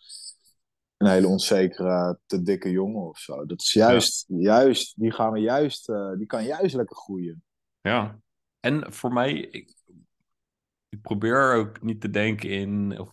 [0.97, 3.45] een hele onzekere, te dikke jongen of zo.
[3.45, 7.43] Dat is juist, juist, die gaan we juist, eh, die kan juist lekker groeien.
[7.81, 8.19] ja.
[8.59, 9.73] En voor mij, ik,
[10.89, 13.11] ik probeer ook niet te denken in of,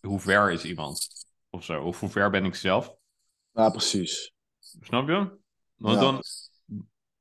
[0.00, 1.08] hoe ver is iemand
[1.50, 1.82] of zo.
[1.82, 2.94] Of hoe ver ben ik zelf.
[3.52, 4.34] Ja, precies.
[4.80, 5.38] Snap je?
[5.76, 6.00] Want Ja.
[6.00, 6.22] dan,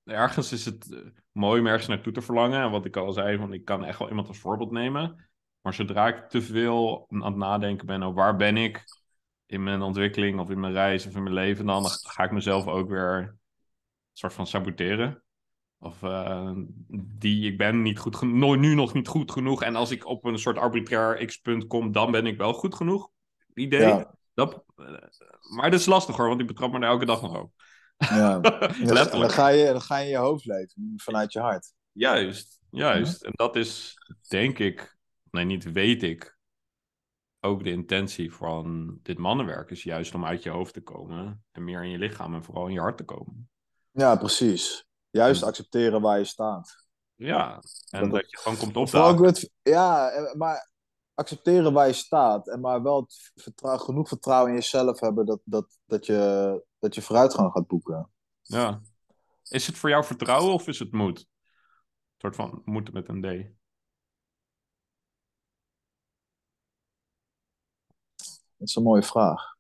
[0.04, 1.00] ergens is het eh,
[1.36, 2.62] mooi om ergens naartoe te verlangen.
[2.62, 5.30] En wat ik al zei, van, ik kan echt wel iemand als voorbeeld nemen.
[5.62, 8.84] Maar zodra ik te veel aan het nadenken ben over waar ben ik
[9.46, 12.68] in mijn ontwikkeling of in mijn reis of in mijn leven, dan ga ik mezelf
[12.68, 13.40] ook weer een
[14.14, 15.24] soort van saboteren.
[15.78, 16.52] Of eh,
[17.18, 19.64] die, ik ben niet goed genoeg, nu nog niet goed genoeg.
[19.64, 23.10] En als ik op een soort arbitrair x-punt kom, dan ben ik wel goed genoeg.
[23.54, 23.88] Idee.
[23.88, 24.16] Ja.
[24.34, 24.86] Dat, eh,
[25.56, 27.52] maar dat is lastig hoor, want ik betrap me elke dag nog op.
[27.98, 28.42] Ja.
[28.42, 29.32] En dan Letterlijk.
[29.32, 31.74] ga, je, dan ga je in je hoofd leven, vanuit je hart.
[31.92, 33.24] Juist, juist.
[33.24, 33.94] En dat is,
[34.28, 34.98] denk ik,
[35.32, 36.38] nee, niet weet ik,
[37.40, 41.64] ook de intentie van dit mannenwerk is juist om uit je hoofd te komen en
[41.64, 43.50] meer in je lichaam en vooral in je hart te komen.
[43.92, 44.86] Ja, precies.
[45.10, 46.86] Juist accepteren waar je staat.
[47.16, 49.50] Ja, en Dat- dat, je gewoon komt opdagen.
[49.62, 50.70] ja, maar
[51.14, 52.48] accepteren waar je staat.
[52.48, 53.08] En maar wel
[53.60, 58.12] genoeg vertrouwen in jezelf hebben dat, dat, dat, je, dat je vooruitgang gaat boeken.
[58.42, 58.82] Ja.
[59.44, 61.20] Is het voor jou vertrouwen of is het moed?
[61.20, 61.26] Een
[62.18, 63.54] soort van moeten met een D.
[68.58, 69.56] Dat is een mooie vraag.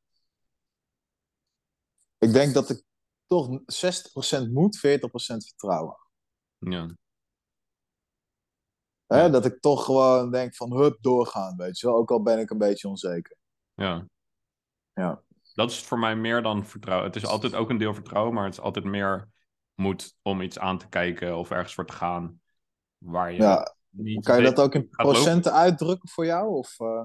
[2.18, 2.84] Ik denk dat ik
[3.26, 3.60] toch
[4.48, 4.80] 60% moed, 40%
[5.46, 5.98] vertrouwen.
[6.58, 6.96] Ja,
[9.06, 9.22] Hè?
[9.22, 9.30] Ja.
[9.30, 11.96] Dat ik toch gewoon denk van hup, doorgaan, weet je wel.
[11.96, 13.38] Ook al ben ik een beetje onzeker.
[13.74, 14.08] ja.
[14.94, 15.24] Ja.
[15.56, 17.08] Dat is voor mij meer dan vertrouwen.
[17.08, 19.30] Het is altijd ook een deel vertrouwen, maar het is altijd meer
[19.74, 22.42] moed om iets aan te kijken of ergens voor te gaan
[22.98, 24.98] waar je Ja, niet kan je dat ook in lopen.
[25.14, 26.50] procenten uitdrukken voor jou?
[26.50, 27.04] Of eh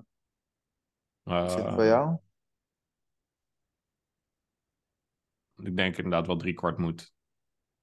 [1.49, 2.17] zit het Eh, bij jou?
[5.63, 7.13] Ik denk inderdaad wel drie kwart moet.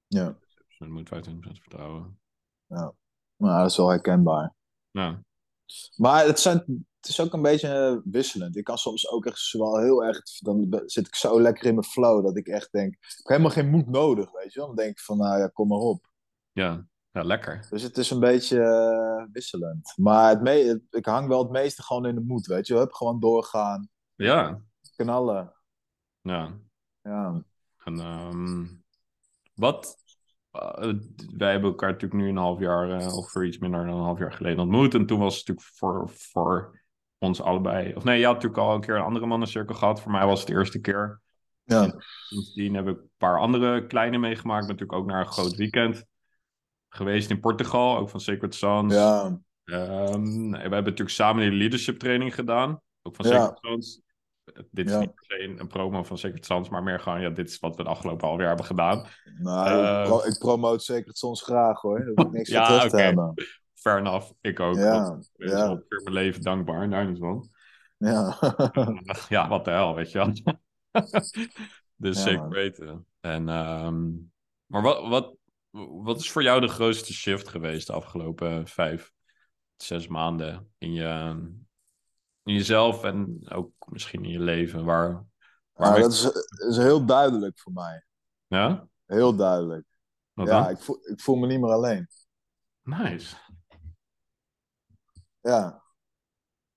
[0.08, 0.36] Ja.
[0.78, 2.20] Dus moet 25% vertrouwen.
[2.68, 2.94] Nou,
[3.38, 4.54] dat is wel herkenbaar.
[4.92, 5.22] Ja,
[5.96, 8.56] Maar het, zijn, het is ook een beetje wisselend.
[8.58, 10.22] Ik kan soms ook echt wel heel erg...
[10.40, 12.94] Dan zit ik zo lekker in mijn flow dat ik echt denk...
[12.94, 14.68] Ik heb helemaal geen moed nodig, weet je wel.
[14.68, 16.08] Dan denk ik van, nou ja, kom maar op.
[16.52, 16.88] ja.
[17.12, 17.68] ja lekker.
[17.70, 19.94] Dus het is een beetje eh, wisselend.
[19.96, 22.74] Maar het me het- ik hang wel het meeste gewoon in de moed, weet je
[22.74, 22.82] wel.
[22.82, 24.62] Heb gewoon doorgaan, Ja,
[24.96, 25.54] knallen.
[26.22, 26.58] ja.
[27.02, 27.44] Ja,
[27.84, 28.66] En, ehm,
[29.54, 29.98] wat...
[30.52, 30.94] eh,
[31.38, 34.04] wij hebben elkaar natuurlijk nu een half jaar, eh, of voor iets minder dan een
[34.04, 34.94] half jaar geleden ontmoet.
[34.94, 36.82] En toen was het natuurlijk voor, voor
[37.20, 37.94] ons allebei...
[37.96, 40.02] Of nee, je had natuurlijk al een keer een andere mannencirkel gehad.
[40.02, 41.22] Voor mij was het de eerste keer.
[41.64, 41.94] ja,
[42.28, 44.66] Sindsdien heb ik een paar andere kleine meegemaakt.
[44.68, 46.06] Natuurlijk ook naar een groot weekend.
[46.90, 48.94] Geweest in Portugal, ook van Sacred Sons.
[48.94, 52.82] ja, Ehm, we hebben natuurlijk samen die leadership training gedaan.
[53.02, 53.32] Ook van Ja.
[53.32, 54.02] Sacred Sons.
[54.72, 55.00] Dit is Ja.
[55.00, 57.60] niet per se een, een promo van Sacred Sons, maar meer gewoon, ja, dit is
[57.60, 59.06] wat we de afgelopen half jaar hebben gedaan.
[59.40, 61.98] nou, ik, pro- ik promote het soms graag hoor.
[62.00, 62.98] Daar hoef ik niks Ja, oké.
[63.02, 63.34] hebben.
[63.80, 64.76] Fair enough, ik ook.
[64.76, 65.72] Ja, ja.
[65.72, 67.50] ongeveer mijn leven dankbaar, daar niet van.
[67.98, 68.38] Ja.
[69.30, 70.34] ja, wat de hel, weet je wel.
[71.96, 72.50] dus zeker man.
[72.50, 73.06] weten.
[73.20, 74.10] En, ehm,
[74.66, 75.36] maar wat, wat,
[76.04, 79.12] wat is voor jou de grootste shift geweest de afgelopen vijf,
[79.76, 81.36] zes maanden in, je,
[82.44, 84.86] in jezelf en ook misschien in je leven?
[84.86, 85.26] Waar,
[85.74, 86.30] waar Ja, ben- dat is,
[86.68, 88.06] is heel duidelijk voor mij.
[88.48, 88.88] ja?
[89.06, 89.86] Heel duidelijk.
[90.34, 90.70] Wat ja, dan?
[90.70, 92.08] ik voel, ik voel me niet meer alleen.
[92.82, 93.36] Nice.
[95.48, 95.84] Ja.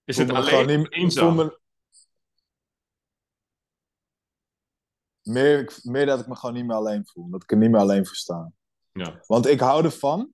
[0.05, 1.35] Is het alleen niet- eenzaam?
[1.37, 1.59] me-
[5.23, 7.31] Meer, meer dat ik me gewoon niet meer alleen voel.
[7.31, 8.53] Dat ik er niet meer alleen voor sta.
[8.93, 10.33] Ja, Want ik hou ervan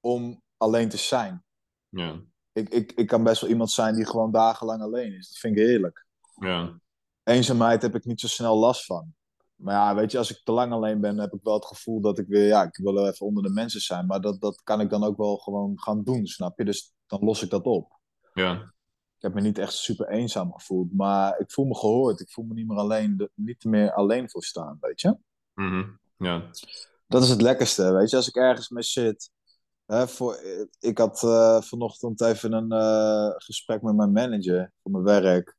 [0.00, 1.44] om alleen te zijn.
[1.88, 2.20] ja,
[2.52, 5.28] Ik, ik, ik kan best wel iemand zijn die gewoon dagenlang alleen is.
[5.28, 6.06] Dat vind ik heerlijk.
[6.36, 6.80] ja.
[7.24, 9.14] Eenzaamheid heb ik niet zo snel last van.
[9.54, 12.00] Maar ja, weet je, als ik te lang alleen ben, heb ik wel het gevoel
[12.00, 14.06] dat ik weer, ja, ik wil wel even onder de mensen zijn.
[14.06, 16.64] Maar dat, dat kan ik dan ook wel gewoon gaan doen, snap je?
[16.64, 17.98] Dus dan los ik dat op.
[18.34, 18.70] ja.
[19.16, 22.20] Ik heb me niet echt super eenzaam gevoeld, maar ik voel me gehoord.
[22.20, 25.16] Ik voel me niet meer alleen, niet meer alleen voor staan, weet je?
[25.54, 25.90] Mhm.
[26.16, 26.50] Ja,
[27.06, 28.16] Dat is het lekkerste, weet je?
[28.16, 29.30] Als ik ergens mee zit.
[29.86, 30.38] Hè, voor,
[30.78, 35.56] ik had eh, vanochtend even een eh, gesprek met mijn manager voor mijn werk.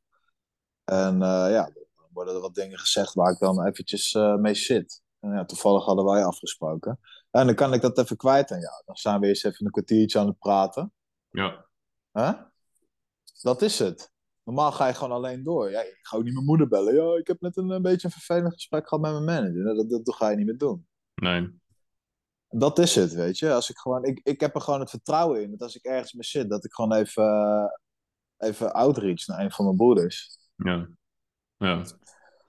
[0.84, 4.56] En eh, ja, dan worden er wat dingen gezegd waar ik dan eventjes eh, mee
[4.56, 5.02] zit.
[5.20, 7.00] En ja, toevallig hadden wij afgesproken.
[7.32, 8.82] En dan kan ik dat even kwijt aan jou.
[8.86, 10.94] Dan zijn we eens even een kwartiertje aan het praten.
[11.34, 11.68] Ja,
[12.12, 12.32] Hè?
[13.42, 14.12] Dat is het.
[14.44, 15.70] Normaal ga je gewoon alleen door.
[15.70, 16.94] Ja, ik ga ook niet mijn moeder bellen.
[16.96, 19.76] Ja, ik heb net een, een beetje een vervelend gesprek gehad met mijn manager.
[19.76, 20.88] Dat, dat, dat ga je niet meer doen.
[21.16, 21.62] nee.
[22.56, 23.54] Dat is het, weet je.
[23.54, 26.14] Als ik, gewoon, ik, ik heb er gewoon het vertrouwen in dat als ik ergens
[26.14, 30.38] mee zit, dat ik gewoon even, eh, even outreach naar een van mijn broeders.
[30.56, 30.90] Ja,
[31.58, 31.86] ja.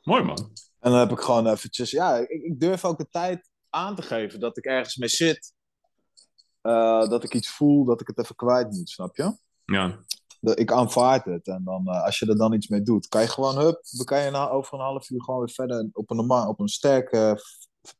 [0.03, 0.53] Mooi man.
[0.81, 4.03] En dan heb ik gewoon eventjes, ja, ik, ik durf ook de tijd aan te
[4.03, 5.54] geven dat ik ergens mee zit.
[6.65, 9.37] Eh, dat ik iets voel, dat ik het even kwijt moet, snap je?
[9.65, 9.99] Ja,
[10.41, 11.47] De- ik aanvaard het.
[11.47, 14.05] En dan, eh, als je er dan iets mee doet, kan je gewoon, hup, dan
[14.07, 16.69] kan je na, over een half uur gewoon weer verder op een, normaal, op een
[16.69, 17.39] sterke,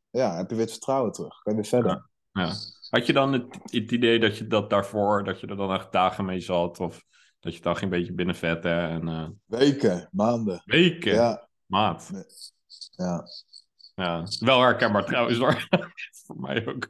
[0.09, 1.41] ja, heb je weer het vertrouwen terug.
[1.41, 2.09] Kan je weer verder.
[2.31, 2.53] ja.
[2.89, 5.91] Had je dan het, het idee dat je dat daarvoor, dat je er dan echt
[5.91, 6.79] dagen mee zat?
[6.79, 7.03] Of
[7.39, 10.61] dat je dan een beetje binnenvetten en eh, Weken, maanden.
[10.65, 12.11] weken, Ja, maat.
[12.91, 13.23] ja.
[13.95, 15.67] Ja, wel herkenbaar trouwens hoor.
[16.25, 16.87] Voor mij ook.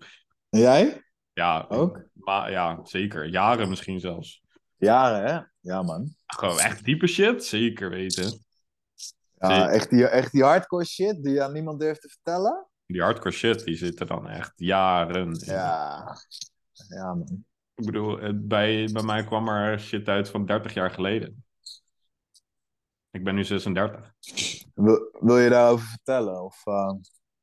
[0.49, 1.04] En jij?
[1.35, 2.01] Ja, Ook?
[2.13, 3.25] Maar ja, zeker.
[3.27, 4.43] Jaren misschien zelfs.
[4.77, 5.41] Jaren, hè?
[5.71, 6.15] Ja, man.
[6.25, 8.43] Gewoon echt diepe shit, zeker weten.
[9.37, 9.69] Ja, Zeker.
[9.73, 12.67] echt die, echt die hardcore shit die je aan niemand durft te vertellen.
[12.85, 15.41] Die hardcore shit, die zit er dan echt jaren in.
[15.45, 16.15] Ja.
[16.87, 17.45] Ja, man.
[17.75, 18.17] Ik bedoel,
[18.47, 21.43] bij, bij mij kwam er shit uit van 30 jaar geleden.
[23.11, 24.13] Ik ben nu 36.
[24.73, 26.43] Wil, wil je daarover vertellen?
[26.43, 26.93] Of, eh,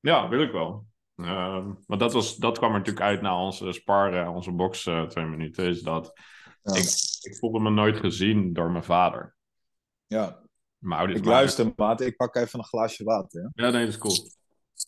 [0.01, 0.86] Ja, wil ik wel.
[1.25, 5.03] Ehm, want dat, was, dat kwam er natuurlijk uit na onze sparen, onze box eh,
[5.03, 5.64] twee minuten.
[5.64, 6.12] Is dat
[6.62, 6.75] ja.
[6.75, 6.87] ik,
[7.20, 9.35] ik voelde me nooit gezien door mijn vader.
[10.07, 10.41] ja.
[10.79, 12.01] Mijn ouders Ik luister, maat.
[12.01, 13.41] Ik pak even een glaasje water.
[13.41, 13.64] Ja?
[13.64, 14.31] Ja, nee, dat is cool.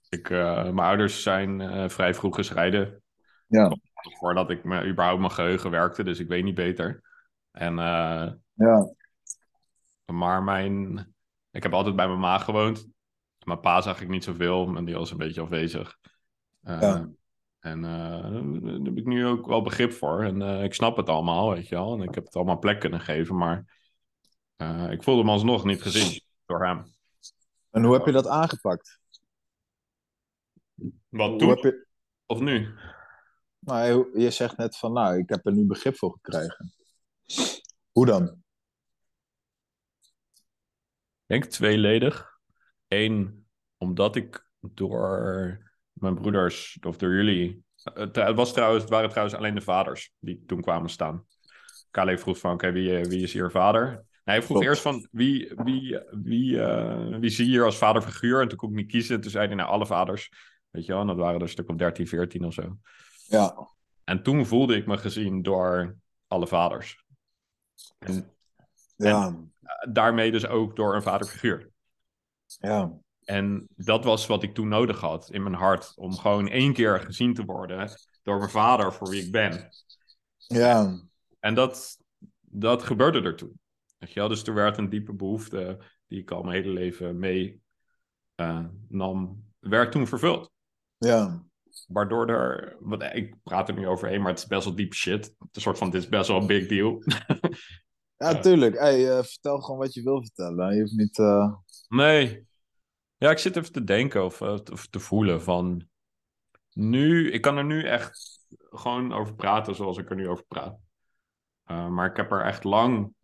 [0.08, 3.02] Ik, eh, mijn ouders zijn eh, vrij vroeg gescheiden.
[3.46, 3.76] Ja.
[4.18, 7.02] Voordat ik me, überhaupt mijn geheugen werkte, dus ik weet niet beter.
[7.50, 7.74] En,
[8.54, 8.94] Ja.
[10.12, 10.98] maar mijn...
[11.50, 12.86] Ik heb altijd bij mijn ma gewoond.
[13.44, 15.98] Mijn pa zag ik niet zoveel, en die was een beetje afwezig.
[16.64, 17.08] Eh, Ja.
[17.58, 17.90] En eh,
[18.62, 20.22] daar heb ik nu ook wel begrip voor.
[20.24, 21.94] En eh, ik snap het allemaal, weet je wel.
[21.94, 23.82] En ik heb het allemaal plek kunnen geven, maar
[24.90, 26.84] ik voelde me alsnog niet gezien door hem.
[27.70, 29.00] En hoe heb je dat aangepakt?
[31.08, 31.86] Wat toen je...
[32.26, 32.74] of nu?
[33.58, 36.74] Nou, je- je zegt net van, nou, ik heb er nu begrip voor gekregen.
[37.92, 38.42] Hoe dan?
[41.26, 42.38] Ik denk tweeledig.
[42.88, 43.46] Eén,
[43.76, 47.62] omdat ik door mijn broeders, of door jullie...
[47.82, 51.24] Het, het was trouwens, het waren trouwens alleen de vaders die toen kwamen staan.
[51.90, 54.04] Kale vroeg van, oké, wie, eh, wie is hier vader?
[54.24, 58.40] Hij vroeg eerst van, wie, wie, wie, eh, wie zie je hier als vaderfiguur?
[58.40, 59.20] En toen kon ik niet kiezen.
[59.20, 60.30] Toen zei hij, nou, alle vaders.
[60.70, 62.78] Weet je wel, en dat waren er een stuk of 13, 14 of zo.
[63.26, 63.68] Ja.
[64.04, 67.04] En toen voelde ik me gezien door alle vaders.
[67.98, 68.32] En
[68.96, 69.36] Ja.
[69.92, 71.70] daarmee dus ook door een vaderfiguur.
[72.46, 72.92] Ja.
[73.24, 75.92] En dat was wat ik toen nodig had in mijn hart.
[75.96, 77.90] Om gewoon één keer gezien te worden
[78.22, 79.68] door mijn vader voor wie ik ben.
[80.36, 81.02] Ja.
[81.40, 81.98] En dat,
[82.40, 83.58] dat gebeurde er toen.
[83.98, 84.28] Weet je wel?
[84.28, 87.60] Dus er werd een diepe behoefte die ik al mijn hele leven mee
[88.34, 90.50] eh, nam, werd toen vervuld.
[90.98, 91.44] Ja.
[91.88, 95.24] Waardoor er, wat, ik praat er nu overheen, maar het is best wel diep shit.
[95.24, 97.02] Het is een soort van, dit is best wel een big deal.
[98.16, 98.78] Ja, tuurlijk.
[98.78, 100.74] Hey, eh, vertel gewoon wat je wil vertellen.
[100.74, 101.18] Je hoeft niet...
[101.18, 101.54] eh,
[101.88, 102.46] Nee.
[103.24, 105.88] Ja, ik zit even te denken of, eh, of te voelen van...
[106.72, 108.38] Nu, ik kan er nu echt
[108.70, 110.78] gewoon over praten zoals ik er nu over praat.
[111.64, 113.14] Eh, maar ik heb er echt lang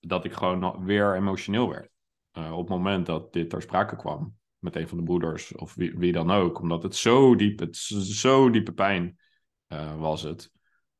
[0.00, 1.90] dat ik gewoon weer emotioneel werd.
[2.30, 5.74] Eh, op het moment dat dit ter sprake kwam met een van de broeders of
[5.74, 6.60] wie, wie dan ook.
[6.60, 9.18] Omdat het zo diep, het zo diepe pijn
[9.98, 10.50] was het.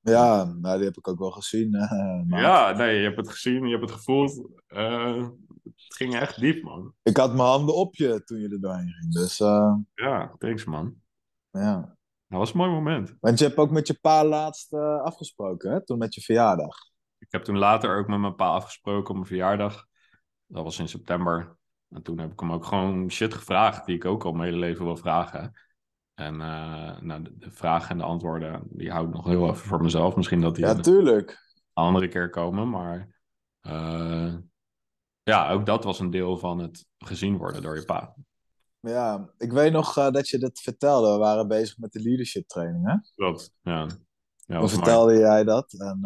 [0.00, 1.70] Ja, nou, die heb ik ook wel gezien.
[2.28, 4.48] Ja, nee, je hebt het gezien, je hebt het gevoeld.
[5.62, 6.94] Het ging echt diep, man.
[7.02, 9.12] Ik had mijn handen op je toen je er doorheen ging.
[9.12, 10.94] Dus eh, Ja, thanks, man.
[11.50, 11.98] ja.
[12.26, 13.16] Dat was een mooi moment.
[13.20, 15.84] Want je hebt ook met je pa laatst eh, afgesproken, hè?
[15.84, 16.76] Toen met je verjaardag.
[17.18, 19.86] Ik heb toen later ook met mijn pa afgesproken op mijn verjaardag.
[20.46, 21.56] Dat was in september.
[21.88, 24.58] En toen heb ik hem ook gewoon shit gevraagd, die ik ook al mijn hele
[24.58, 25.52] leven wil vragen.
[26.14, 29.66] En uh, nou, de, de, vragen en de antwoorden, die hou ik nog heel even
[29.66, 30.16] voor mezelf.
[30.16, 31.30] Misschien dat die ja, tuurlijk.
[31.30, 33.22] een andere keer komen, maar
[33.62, 34.34] uh,
[35.22, 38.14] ja, ook dat was een deel van het gezien worden door je pa.
[38.80, 41.12] Ja, ik weet nog uh, dat je dat vertelde.
[41.12, 42.94] We waren bezig met de leadership training, hè?
[43.14, 43.86] Klopt, ja.
[44.36, 45.24] ja Toen vertelde mooi.
[45.24, 46.00] jij dat en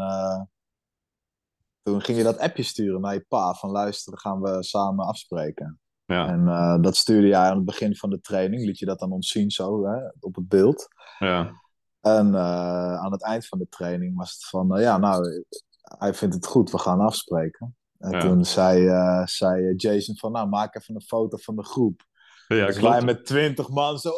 [1.82, 5.80] toen ging je dat appje sturen naar je pa van luisteren, gaan we samen afspreken.
[6.04, 6.28] Ja.
[6.28, 9.12] En uh, dat stuurde jij aan het begin van de training, liet je dat dan
[9.12, 10.88] ons zien zo hè, op het beeld.
[11.18, 11.62] Ja.
[12.00, 15.44] En aan het eind van de training was het van, ja nou,
[15.80, 17.76] hij vindt het goed, we gaan afspreken.
[17.98, 18.20] En Ja.
[18.20, 18.90] toen zei,
[19.26, 22.02] zei Jason van, nou maak even een foto van de groep.
[22.48, 24.10] Ja, dus wij met twintig man zo,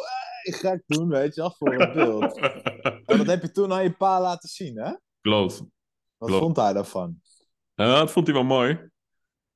[0.43, 2.37] hey, gek doen, weet je wel, voor het beeld.
[3.05, 4.91] en dat heb je toen aan je pa laten zien, hè?
[5.21, 5.57] klopt.
[6.17, 6.43] Wat Klopt.
[6.43, 7.21] vond hij daarvan?
[7.75, 8.89] Dat vond hij wel mooi.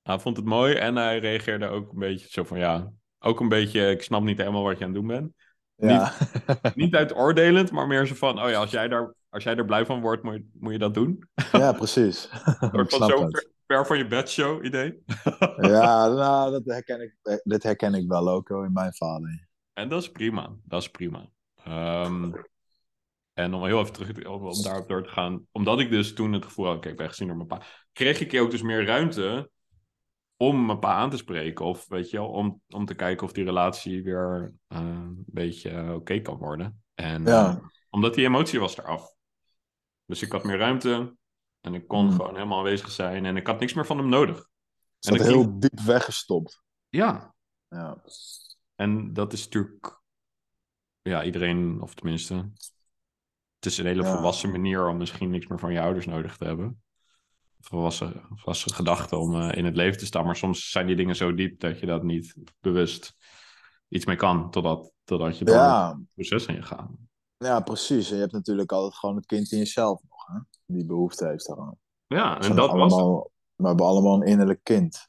[0.02, 3.50] Hij vond het mooi en hij reageerde ook een beetje zo van ja, ook een
[3.50, 5.34] beetje, ik snap niet helemaal wat je aan het doen bent.
[5.76, 6.14] Ja.
[6.76, 9.86] Niet uitoordelend, maar meer zo van, oh ja, als jij daar, als jij er blij
[9.86, 11.30] van wordt, moet je, moet je dat doen.
[11.52, 12.30] ja, precies.
[12.60, 13.50] Een ik snap zo het.
[13.72, 15.04] Ver, van je bedshow idee.
[15.62, 19.48] Ja, nou, dat herken ik, dit herken ik wel ook hoor, in mijn vader.
[19.74, 21.30] En dat is prima, dat is prima.
[21.64, 22.32] Ehm,
[23.34, 26.34] en om heel even terug te- om daarop door te gaan, omdat ik dus toen
[26.34, 27.62] het gevoel had, kijk, ik ben gezien door mijn pa,
[27.94, 29.52] kreeg ik ook dus meer ruimte
[30.38, 31.66] om mijn pa aan te spreken.
[31.66, 35.70] Of weet je wel, om, om te kijken of die relatie weer eh, een beetje
[35.70, 36.84] eh, oké kan worden.
[36.94, 37.50] En Ja.
[37.50, 37.56] eh,
[37.90, 39.16] omdat die emotie was eraf.
[40.06, 41.16] Dus ik had meer ruimte
[41.62, 42.16] en ik kon Hmm.
[42.16, 44.38] gewoon helemaal aanwezig zijn en ik had niks meer van hem nodig.
[45.00, 46.62] Is En dat heel diep weggestopt.
[46.90, 47.36] Ja,
[47.70, 48.04] Ja.
[48.76, 50.02] En dat is natuurlijk,
[51.02, 52.36] ja, iedereen, of tenminste,
[53.56, 54.12] het is een hele Ja.
[54.12, 56.84] volwassen manier om misschien niks meer van je ouders nodig te hebben.
[57.60, 60.26] Volwassen, volwassen gedachten om eh, in het leven te staan.
[60.26, 63.16] Maar soms zijn die dingen zo diep dat je dat niet bewust
[63.88, 65.90] iets mee kan, totdat, totdat je door Ja.
[65.98, 66.90] het proces heen gaat.
[67.38, 68.10] ja, precies.
[68.10, 70.02] En je hebt natuurlijk altijd gewoon het kind in jezelf
[70.66, 71.78] die behoefte heeft daaraan.
[72.08, 73.30] Ja, en dat was het.
[73.56, 75.08] We hebben allemaal een innerlijk kind.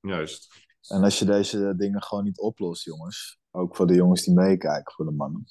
[0.00, 0.66] Juist.
[0.88, 4.92] En als je deze dingen gewoon niet oplost, jongens, ook voor de jongens die meekijken,
[4.92, 5.44] voor de mannen,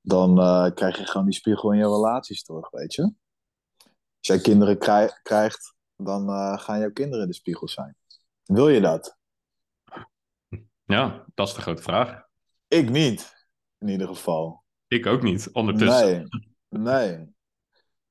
[0.00, 3.02] dan eh, krijg je gewoon die spiegel in je relaties terug, weet je.
[4.18, 7.96] Als jij kinderen krij- krijgt, dan eh, gaan jouw kinderen de spiegel zijn.
[8.44, 9.18] Wil je dat?
[10.84, 12.22] Ja, dat is de grote vraag.
[12.68, 13.46] Ik niet,
[13.78, 14.64] in ieder geval.
[14.86, 16.28] Ik ook niet, ondertussen.
[16.68, 17.33] Nee, nee.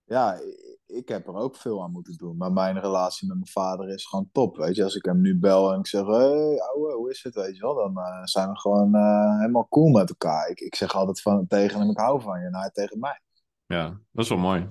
[0.05, 0.39] Ja,
[0.85, 2.37] ik heb er ook veel aan moeten doen.
[2.37, 4.83] Maar mijn relatie met mijn vader is gewoon top, weet je.
[4.83, 7.55] Als ik hem nu bel en ik zeg, hé, hey, ouwe, hoe is het, weet
[7.55, 7.75] je wel.
[7.75, 10.49] Dan eh, zijn we gewoon eh, helemaal cool met elkaar.
[10.49, 12.45] Ik, ik zeg altijd van, tegen hem, ik hou van je.
[12.45, 13.21] En hij tegen mij.
[13.65, 14.69] Ja, dat is wel mooi.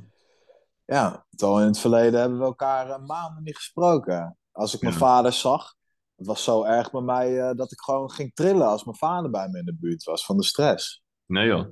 [0.84, 4.38] Ja, terwijl in het verleden hebben we elkaar eh, maanden niet gesproken.
[4.52, 4.98] Als ik mijn Ja.
[5.00, 5.74] vader zag,
[6.16, 9.48] het was zo erg bij mij dat ik gewoon ging trillen als mijn vader bij
[9.48, 11.02] me in de buurt was van de stress.
[11.26, 11.66] Nee joh.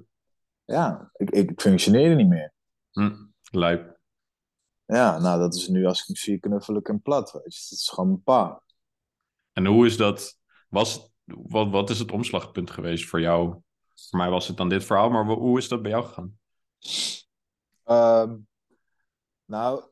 [0.64, 2.52] Ja, ik, ik functioneerde niet meer.
[2.90, 3.16] Hm,
[3.50, 3.98] lijp.
[4.84, 7.66] Ja, nou dat is nu als ik hem zie knuffel ik hem plat, weet je.
[7.70, 8.62] Dat is gewoon mijn pa.
[9.52, 10.38] En hoe is dat?
[10.68, 13.60] Was, wat, wat is het omslagpunt geweest voor jou?
[14.08, 16.38] Voor mij was het dan dit verhaal, maar hoe is dat bij jou gegaan?
[17.84, 18.36] Ehm,
[19.44, 19.84] nou,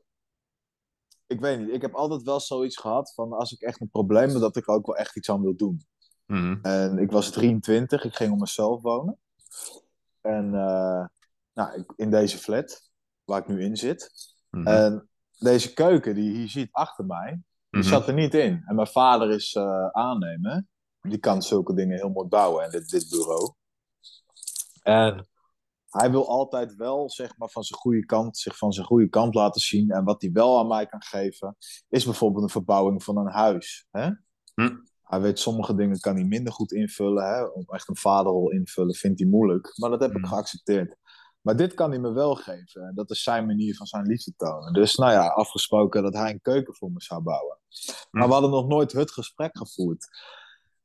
[1.27, 1.69] ik weet niet.
[1.69, 4.67] Ik heb altijd wel zoiets gehad van als ik echt een probleem heb, dat ik
[4.67, 5.87] er ook wel echt iets aan wil doen.
[6.25, 6.59] Mhm.
[6.61, 9.19] En ik was 23, ik ging op mezelf wonen.
[10.21, 11.05] En eh,
[11.53, 12.88] nou, ik- in deze flat,
[13.29, 14.11] waar ik nu in zit.
[14.49, 14.67] Mhm.
[14.67, 17.89] En deze keuken die je hier ziet achter mij, die Mhm.
[17.89, 18.63] zat er niet in.
[18.65, 20.65] En mijn vader is eh, aannemer.
[21.01, 23.53] Die kan zulke dingen heel mooi bouwen, en dit, dit bureau.
[24.83, 25.27] En
[25.89, 29.33] hij wil altijd wel, zeg maar, van zijn goede kant, zich van zijn goede kant
[29.35, 29.89] laten zien.
[29.91, 31.55] En wat hij wel aan mij kan geven,
[31.89, 33.87] is bijvoorbeeld een verbouwing van een huis.
[33.91, 34.09] Hè?
[34.53, 34.75] Hm.
[35.03, 37.23] Hij weet, sommige dingen kan hij minder goed invullen.
[37.27, 37.43] Hè?
[37.43, 39.73] Om echt een vaderrol invullen vindt hij moeilijk.
[39.77, 40.27] Maar dat heb ik Hm.
[40.31, 40.95] geaccepteerd.
[41.41, 42.81] Maar dit kan hij me wel geven.
[42.81, 44.73] En dat is zijn manier van zijn liefde tonen.
[44.73, 47.57] Dus nou ja, afgesproken dat hij een keuken voor me zou bouwen.
[48.11, 50.07] Maar we hadden nog nooit het gesprek gevoerd.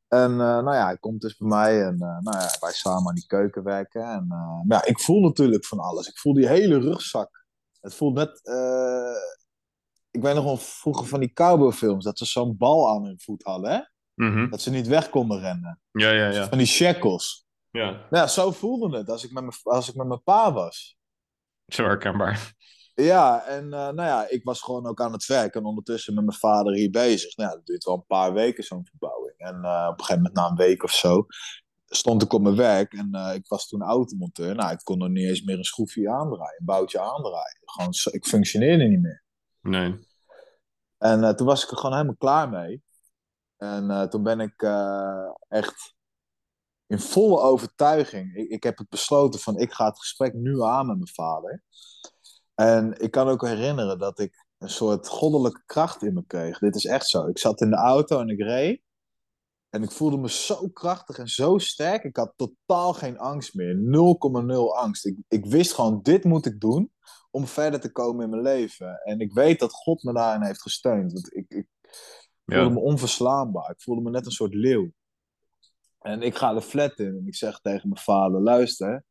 [0.08, 3.08] En eh, nou ja, hij komt dus bij mij en eh, nou ja, wij samen
[3.08, 4.02] aan die keuken werken.
[4.02, 6.08] En, eh, maar ja, ik voel natuurlijk van alles.
[6.08, 7.46] Ik voel die hele rugzak.
[7.80, 8.40] Het voelt net...
[10.10, 13.42] ik weet nog wel vroeger van die cowboyfilms, dat ze zo'n bal aan hun voet
[13.42, 13.80] hadden, hè?
[14.14, 14.50] Mhm.
[14.50, 15.80] Dat ze niet weg konden rennen.
[15.90, 16.48] Ja, ja, ja.
[16.48, 17.43] Van die shackles.
[17.78, 17.90] Ja.
[17.90, 20.96] Nou ja, zo voelde het als ik met mijn, als ik met mijn pa was.
[21.66, 22.54] Zo herkenbaar.
[22.94, 26.24] Ja, en eh, nou ja, ik was gewoon ook aan het werk en ondertussen met
[26.24, 27.36] mijn vader hier bezig.
[27.36, 29.34] Nou ja, dat duurt wel een paar weken zo'n verbouwing.
[29.36, 31.26] En eh, op een gegeven moment na een week of zo
[31.86, 34.54] stond ik op mijn werk en eh, ik was toen automonteur.
[34.54, 37.60] Nou, ik kon nog niet eens meer een schroefje aandraaien, een boutje aandraaien.
[37.64, 39.22] Gewoon, ik functioneerde niet meer.
[39.60, 40.08] Nee.
[40.98, 42.82] En toen was ik er gewoon helemaal klaar mee.
[43.56, 44.62] En toen ben ik
[45.48, 45.93] echt
[46.86, 48.34] in volle overtuiging.
[48.36, 51.62] Ik, ik heb het besloten van ik ga het gesprek nu aan met mijn vader.
[52.54, 56.58] En ik kan ook herinneren dat ik een soort goddelijke kracht in me kreeg.
[56.58, 57.26] Dit is echt zo.
[57.26, 58.82] Ik zat in de auto en ik reed.
[59.70, 62.04] En ik voelde me zo krachtig en zo sterk.
[62.04, 63.74] Ik had totaal geen angst meer.
[63.76, 65.06] 0,0 angst.
[65.06, 66.92] Ik, ik wist gewoon, dit moet ik doen
[67.30, 69.00] om verder te komen in mijn leven.
[69.04, 71.12] En ik weet dat God me daarin heeft gesteund.
[71.12, 71.66] Want ik, ik
[72.44, 72.68] voelde Ja.
[72.68, 73.70] me onverslaanbaar.
[73.70, 74.90] Ik voelde me net een soort leeuw.
[76.06, 79.04] En ik ga de flat in en ik zeg tegen mijn vader: luister,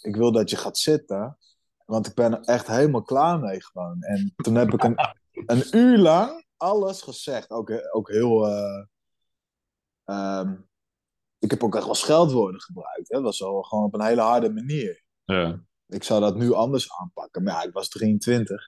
[0.00, 1.38] ik wil dat je gaat zitten.
[1.84, 4.02] Want ik ben er echt helemaal klaar mee gewoon.
[4.02, 4.96] En toen heb ik een,
[5.54, 7.50] een uur lang alles gezegd.
[7.50, 8.46] Ook, ook heel.
[8.46, 8.84] eh,
[10.04, 10.54] ehm,
[11.38, 13.08] ik heb ook echt wel scheldwoorden gebruikt.
[13.08, 13.14] Hè?
[13.14, 15.02] Dat was wel gewoon op een hele harde manier.
[15.24, 15.62] Ja.
[15.86, 17.42] Ik zou dat nu anders aanpakken.
[17.42, 18.66] Maar ja, ik was 23.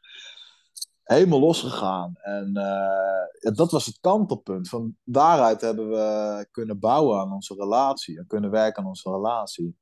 [1.11, 2.13] Helemaal losgegaan.
[2.17, 4.69] En eh, dat was het kantelpunt.
[4.69, 8.19] Van daaruit hebben we kunnen bouwen aan onze relatie.
[8.19, 9.79] En kunnen werken aan onze relatie.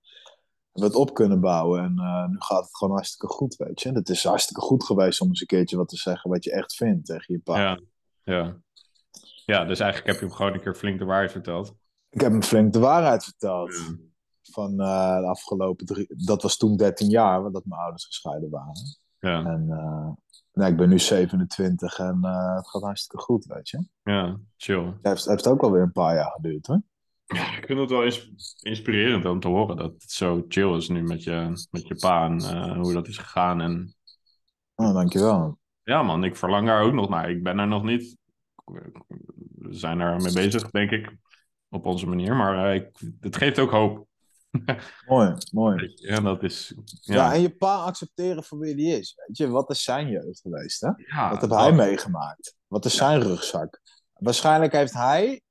[0.73, 1.83] Hebben we het op kunnen bouwen.
[1.83, 3.93] En eh, nu gaat het gewoon hartstikke goed, weet je.
[3.93, 6.75] Het is hartstikke goed geweest om eens een keertje wat te zeggen wat je echt
[6.75, 7.61] vindt tegen je pa.
[7.61, 7.81] Ja.
[8.23, 8.57] Ja.
[9.45, 11.75] Ja, dus eigenlijk heb je hem gewoon een keer flink de waarheid verteld.
[12.11, 13.75] Ik heb hem flink de waarheid verteld.
[13.75, 13.97] Ja.
[14.43, 16.07] Van eh, de afgelopen drie...
[16.25, 18.99] Dat was toen 13 jaar, dat mijn ouders gescheiden waren.
[19.19, 19.45] Ja.
[19.45, 19.67] En
[20.59, 23.85] nou, ik ben nu 27 en eh, het gaat hartstikke goed, weet je.
[24.03, 24.39] Ja.
[24.57, 24.85] Chill.
[24.85, 26.83] Het heeft, heeft ook alweer een paar jaar geduurd, hoor.
[27.27, 30.89] Ja, ik vind het wel ins- inspirerend om te horen dat het zo chill is
[30.89, 33.61] nu met je, met je pa en eh, hoe dat is gegaan.
[33.61, 33.95] En
[34.75, 35.59] Oh, dankjewel.
[35.83, 37.31] ja, man, ik verlang daar ook nog naar.
[37.31, 38.17] Ik ben er nog niet.
[38.65, 41.17] We zijn er mee bezig, denk ik,
[41.69, 42.37] op onze manier.
[42.37, 42.89] Maar eh, ik,
[43.21, 44.07] het geeft ook hoop.
[45.09, 45.95] Mooi, mooi.
[45.95, 46.75] En dat is.
[47.01, 47.15] Ja.
[47.15, 49.49] Ja, en je pa accepteren voor wie die is, weet je.
[49.49, 50.91] Wat is zijn jeugd geweest, hè?
[50.97, 52.57] ja, Wat heb hij meegemaakt?
[52.67, 53.81] Wat is zijn rugzak?
[54.13, 55.43] Waarschijnlijk heeft hij,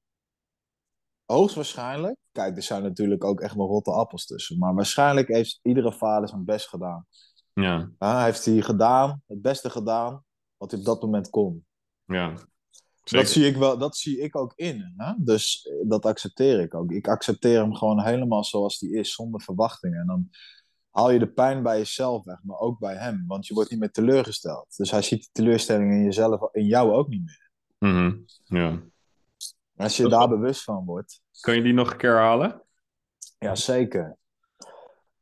[1.25, 5.93] hoogstwaarschijnlijk, kijk, er zijn natuurlijk ook echt wel rotte appels tussen, maar waarschijnlijk heeft iedere
[5.93, 7.05] vader zijn best gedaan.
[7.53, 10.23] Ja, Ja, heeft hij gedaan, het beste gedaan,
[10.57, 11.65] wat hij op dat moment kon.
[12.05, 12.33] ja.
[13.09, 13.25] Zeker.
[13.25, 14.93] Dat zie ik wel, dat zie ik ook in.
[14.97, 15.13] Hè?
[15.17, 16.91] Dus eh, dat accepteer ik ook.
[16.91, 19.99] Ik accepteer hem gewoon helemaal zoals hij is, zonder verwachtingen.
[19.99, 20.29] En dan
[20.91, 23.23] haal je de pijn bij jezelf weg, maar ook bij hem.
[23.27, 24.73] Want je wordt niet meer teleurgesteld.
[24.77, 27.49] Dus hij ziet die teleurstelling in jezelf, in jou ook niet meer.
[27.91, 28.81] Mhm, ja.
[29.75, 32.61] Als je Dat daar wel- bewust van wordt, Kan je die nog een keer herhalen?
[33.39, 34.17] ja zeker.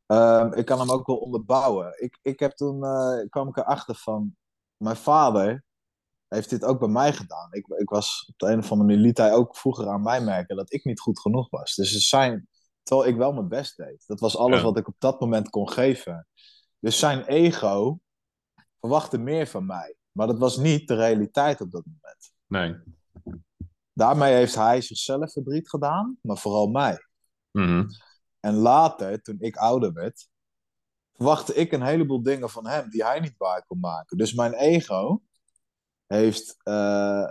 [0.06, 2.02] Ehm, ik kan hem ook wel onderbouwen.
[2.04, 4.36] Ik, ik heb toen, eh, kwam ik erachter van,
[4.78, 5.64] mijn vader
[6.36, 7.54] heeft dit ook bij mij gedaan.
[7.54, 10.22] Ik, ik was op de een of andere manier, liet hij ook vroeger aan mij
[10.22, 11.76] merken dat ik niet goed genoeg was.
[11.76, 12.48] Dus zijn,
[12.84, 14.04] terwijl ik wel mijn best deed.
[14.08, 14.64] Dat was alles Ja.
[14.64, 16.28] wat ik op dat moment kon geven.
[16.80, 18.00] Dus zijn ego
[18.80, 19.96] verwachtte meer van mij.
[20.12, 22.32] Maar dat was niet de realiteit op dat moment.
[22.48, 22.76] Nee.
[23.94, 26.98] Daarmee heeft hij zichzelf verdriet gedaan, maar vooral mij.
[27.52, 27.86] Mhm,
[28.40, 30.28] En later, toen ik ouder werd,
[31.14, 34.18] verwachtte ik een heleboel dingen van hem die hij niet waar kon maken.
[34.18, 35.22] Dus mijn ego
[36.08, 37.28] heeft, eh,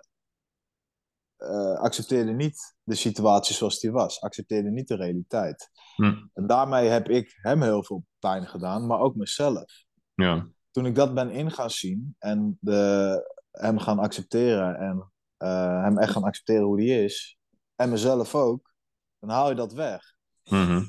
[1.36, 5.70] eh, accepteerde niet de situatie zoals die was, accepteerde niet de realiteit.
[5.96, 9.84] hm, En daarmee heb ik hem heel veel pijn gedaan, maar ook mezelf.
[10.14, 10.48] Ja.
[10.70, 15.98] Toen ik dat ben in gaan zien en de, hem gaan accepteren en eh, hem
[15.98, 17.38] echt gaan accepteren hoe hij is,
[17.74, 18.74] en mezelf ook,
[19.18, 20.14] dan haal je dat weg.
[20.44, 20.82] mhm,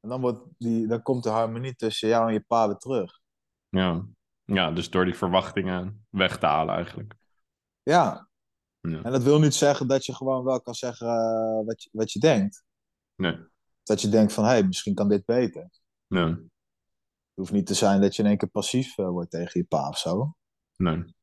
[0.00, 3.20] En dan, wordt die, dan komt de harmonie tussen jou en je pa weer terug.
[3.68, 4.06] Ja.
[4.54, 7.14] Ja, dus door die verwachtingen weg te halen eigenlijk.
[7.82, 8.28] Ja.
[8.80, 9.02] Ja.
[9.02, 12.12] En dat wil niet zeggen dat je gewoon wel kan zeggen eh, wat, je, wat
[12.12, 12.64] je denkt.
[13.14, 13.38] Nee.
[13.82, 15.70] Dat je denkt van, hé, hey, misschien kan dit beter.
[16.06, 16.24] Nee.
[16.24, 19.66] Het hoeft niet te zijn dat je in één keer passief eh, wordt tegen je
[19.66, 20.36] pa of zo.
[20.76, 21.14] Nee.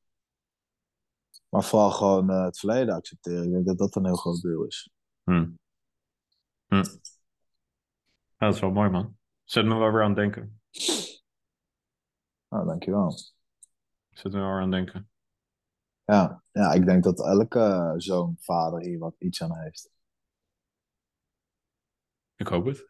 [1.49, 3.43] Maar vooral gewoon eh, het verleden accepteren.
[3.43, 4.89] Ik denk dat dat een heel groot deel is.
[5.23, 5.47] Hm.
[6.65, 6.83] Hm.
[8.37, 9.17] Ja, dat is wel mooi, man.
[9.43, 10.61] Zet me wel weer aan het denken.
[12.55, 13.11] Nou, dankjewel.
[14.09, 15.09] Zet me wel weer aan denken.
[16.05, 16.43] Ja.
[16.51, 19.91] ja, ik denk dat elke eh, zoon, vader hier wat iets aan heeft.
[22.35, 22.89] Ik hoop het.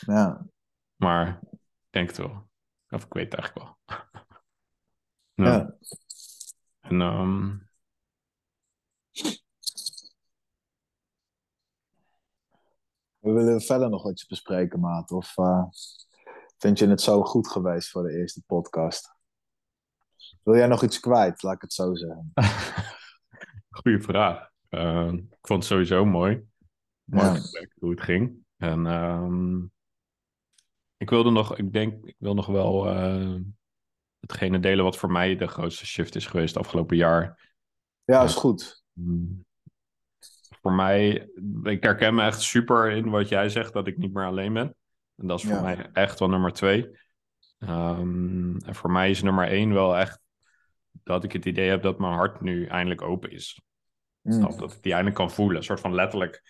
[0.00, 0.46] Ja,
[1.04, 1.58] Maar ik
[1.90, 2.48] denk het wel.
[2.88, 3.96] Of ik weet het eigenlijk wel.
[5.34, 5.44] ja.
[5.52, 5.76] Ja.
[6.80, 7.56] En ehm,
[13.18, 15.10] We willen verder nog wat bespreken, maat.
[15.10, 15.64] Of eh,
[16.62, 19.14] vind je het zo goed geweest voor de eerste podcast?
[20.42, 21.42] Wil jij nog iets kwijt?
[21.42, 22.32] Laat ik het zo zeggen.
[23.80, 24.50] goede vraag.
[24.68, 26.42] Ehm, ik vond het sowieso mooi.
[27.04, 27.66] Mooi Ja.
[27.78, 28.36] hoe het ging.
[28.56, 29.56] En ehm,
[30.96, 33.40] ik wilde nog, ik denk, ik wil nog wel uh,
[34.20, 37.54] hetgene delen wat voor mij de grootste shift is geweest afgelopen jaar.
[38.04, 38.84] Ja, is goed.
[40.60, 41.30] Voor mij,
[41.62, 44.76] ik herken me echt super in wat jij zegt, dat ik niet meer alleen ben.
[45.16, 47.00] En dat is voor mij echt wel nummer twee.
[47.58, 50.20] Um, en voor mij is nummer één wel echt
[51.04, 53.60] dat ik het idee heb dat mijn hart nu eindelijk open is.
[54.20, 54.40] Mm.
[54.40, 55.56] Dat ik die eindelijk kan voelen.
[55.56, 56.42] Een soort van letterlijk.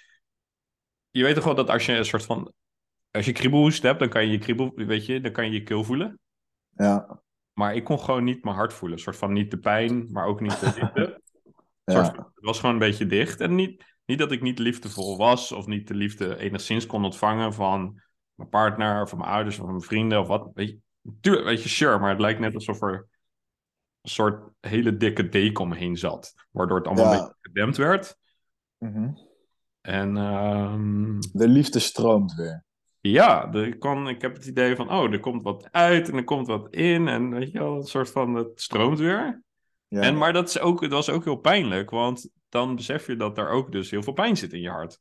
[1.10, 2.52] Je weet toch wel dat als je een soort van.
[3.10, 5.62] Als je kriebelhoest hebt, dan kan je je kriebel, weet je, dan kan je je
[5.62, 6.20] keel voelen.
[6.76, 7.20] Ja.
[7.52, 8.96] Maar ik kon gewoon niet mijn hart voelen.
[8.96, 11.22] Een soort van niet de pijn, maar ook niet de liefde.
[11.84, 12.02] ja.
[12.02, 13.40] het was gewoon een beetje dicht.
[13.40, 17.52] En niet, niet dat ik niet liefdevol was of niet de liefde enigszins kon ontvangen
[17.52, 18.02] van
[18.34, 20.50] mijn partner of van mijn ouders of van mijn vrienden of wat.
[20.54, 20.78] Weet je,
[21.20, 23.08] tuurlijk, weet je, sure, maar het lijkt net alsof er
[24.02, 26.34] een soort hele dikke deken omheen zat.
[26.50, 28.16] Waardoor het allemaal een beetje gedempt werd.
[28.78, 29.18] Mm
[29.80, 30.16] En...
[30.16, 31.18] Um...
[31.32, 32.64] De liefde stroomt weer.
[33.00, 36.24] Ja, ik, kan, ik heb het idee van, oh, er komt wat uit en er
[36.24, 37.08] komt wat in.
[37.08, 39.42] En weet je wel, een soort van, het stroomt weer.
[39.88, 40.00] Ja.
[40.00, 43.38] En, maar dat, is ook, dat was ook heel pijnlijk, want dan besef je dat
[43.38, 45.00] er ook dus heel veel pijn zit in je hart.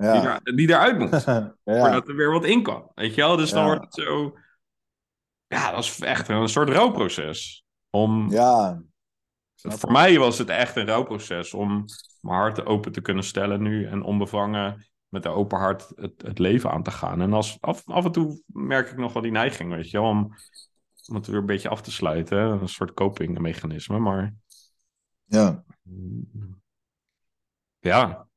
[0.00, 0.20] Ja.
[0.20, 1.24] Die, er, die eruit moet.
[1.24, 1.54] ja.
[1.64, 2.90] Voordat er weer wat in kan.
[2.94, 3.36] Weet je wel?
[3.36, 4.38] Dus dan wordt het zo...
[5.46, 7.64] Ja, dat is echt een soort rouwproces.
[7.90, 8.30] Om...
[8.30, 8.82] Ja.
[9.54, 11.84] Voor mij was het echt een rouwproces om
[12.20, 16.38] mijn hart open te kunnen stellen nu en onbevangen met een open hart het, het
[16.38, 17.20] leven aan te gaan.
[17.20, 20.34] En als, af, af en toe merk ik nog wel die neiging, weet je, om,
[21.08, 22.38] om het weer een beetje af te sluiten.
[22.38, 24.34] Een soort copingmechanisme, maar...
[25.24, 25.64] Ja.
[27.78, 28.28] Ja.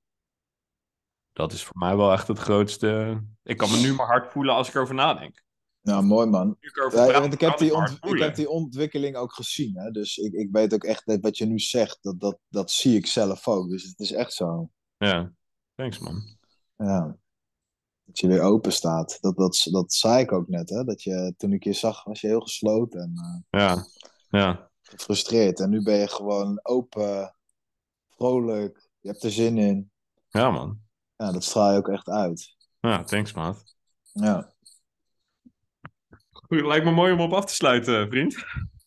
[1.34, 3.22] Dat is voor mij wel echt het grootste...
[3.44, 5.44] Ik kan me nu maar hard voelen als ik erover nadenk.
[5.82, 6.58] Nou, mooi man.
[6.60, 7.72] Ja, want ik, heb die
[8.02, 9.78] ik heb die ontwikkeling ook gezien.
[9.78, 9.92] Hè?
[9.92, 13.06] Dus ik, ik weet ook echt wat je nu zegt, dat, dat, dat zie ik
[13.06, 13.70] zelf ook.
[13.70, 14.70] Dus het is echt zo.
[14.98, 15.34] Ja,
[15.76, 16.38] thanks man.
[16.76, 17.18] Ja.
[18.04, 19.18] Dat je weer open staat.
[19.22, 20.84] Dat, dat, dat zei ik ook net, hè?
[20.84, 23.86] Dat je, toen ik je zag, was je heel gesloten en uh, ja.
[24.30, 24.70] Ja.
[24.82, 25.60] gefrustreerd.
[25.60, 27.36] En nu ben je gewoon open,
[28.10, 29.92] vrolijk, je hebt er zin in.
[30.30, 30.83] Ja, man.
[31.16, 32.56] Ja, dat straal je ook echt uit.
[32.80, 33.76] Ja, thanks, maat.
[34.12, 34.54] Ja.
[36.32, 38.46] Goed, lijkt me mooi om op af te sluiten, vriend.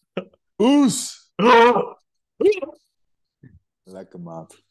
[0.62, 1.24] Oes!
[3.82, 4.64] Lekker, maat.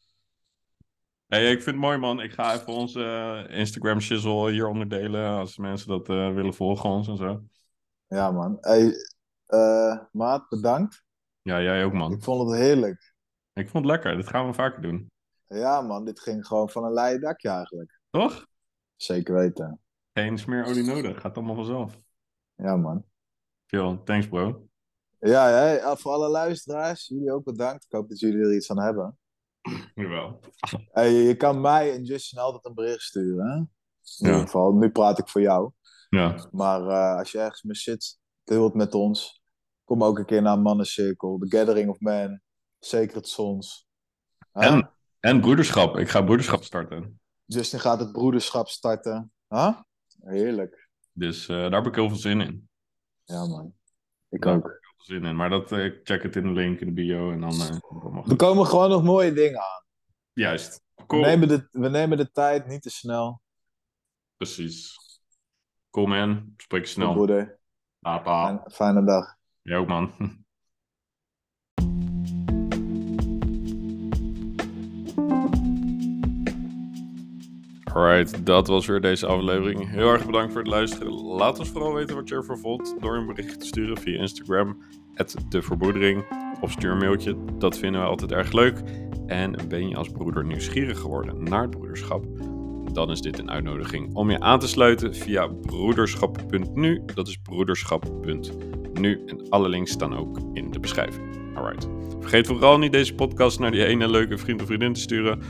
[1.26, 2.20] Hey, ik vind het mooi, man.
[2.20, 3.00] Ik ga even onze
[3.48, 5.30] uh, Instagram shizzle hier onderdelen.
[5.30, 7.42] Als mensen dat uh, willen volgen, ons en zo.
[8.06, 8.58] Ja, man.
[8.60, 8.92] Hey,
[9.48, 11.04] uh, maat, bedankt.
[11.42, 12.12] Ja, jij ook, man.
[12.12, 13.14] Ik vond het heerlijk.
[13.52, 14.16] Ik vond het lekker.
[14.16, 15.10] Dit gaan we vaker doen.
[15.48, 16.04] Ja, man.
[16.04, 18.00] Dit ging gewoon van een leien dakje eigenlijk.
[18.10, 18.46] Toch?
[18.96, 19.80] Zeker weten.
[20.12, 21.20] Geen smeerolie nodig.
[21.20, 21.98] Gaat allemaal vanzelf.
[22.54, 23.04] Ja, man.
[23.66, 24.02] Veel.
[24.02, 24.68] Thanks, bro.
[25.18, 27.84] Ja, ja, voor alle luisteraars, jullie ook bedankt.
[27.84, 29.18] Ik hoop dat jullie er iets aan hebben.
[29.94, 30.40] Jawel.
[30.90, 33.46] Hey, je kan mij en Justin altijd een bericht sturen.
[33.46, 33.56] Hè?
[33.56, 33.68] In
[34.16, 34.26] ja.
[34.26, 35.70] ieder geval, nu praat ik voor jou.
[36.08, 36.48] Ja.
[36.50, 39.42] Maar uh, als je ergens mee zit, deel het met ons.
[39.84, 41.38] Kom ook een keer naar mannencirkel.
[41.38, 42.42] The Gathering of Men.
[42.78, 43.88] Sacred Sons.
[44.52, 44.90] En,
[45.26, 45.96] en broederschap.
[45.96, 47.20] Ik ga broederschap starten.
[47.44, 49.32] Justin gaat het broederschap starten.
[49.48, 49.80] Huh?
[50.20, 50.88] Heerlijk.
[51.12, 52.68] Dus uh, daar heb ik heel veel zin in.
[53.24, 53.74] Ja, man.
[54.28, 54.62] Ik ja, ook.
[54.62, 55.36] Heel veel zin in.
[55.36, 57.52] Maar dat, uh, check het in de link in de bio en dan...
[57.52, 59.84] Uh, er komen gewoon nog mooie dingen aan.
[60.32, 60.82] Juist.
[61.06, 61.22] Cool.
[61.22, 63.42] We, nemen de, we nemen de tijd, niet te snel.
[64.36, 64.98] Precies.
[65.90, 66.54] Cool man.
[66.56, 67.12] Spreek je snel.
[67.12, 67.58] Broeder.
[68.00, 69.36] Fijne, fijne dag.
[69.62, 70.12] Jij ook man.
[77.96, 79.90] Alright, dat was weer deze aflevering.
[79.90, 81.12] Heel erg bedankt voor het luisteren.
[81.12, 84.76] Laat ons vooral weten wat je ervan vond door een bericht te sturen via Instagram,
[85.48, 86.24] de verbroedering,
[86.60, 87.36] of stuur een mailtje.
[87.58, 88.82] Dat vinden we altijd erg leuk.
[89.26, 92.24] En ben je als broeder nieuwsgierig geworden naar het broederschap?
[92.92, 97.02] Dan is dit een uitnodiging om je aan te sluiten via broederschap.nu.
[97.14, 99.24] Dat is broederschap.nu.
[99.26, 101.54] En alle links staan ook in de beschrijving.
[101.54, 101.88] Alright.
[102.20, 105.40] Vergeet vooral niet deze podcast naar die ene leuke vriend of vriendin te sturen.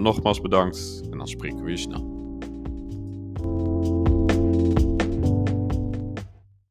[0.00, 2.13] Nogmaals bedankt en dan spreken we je snel.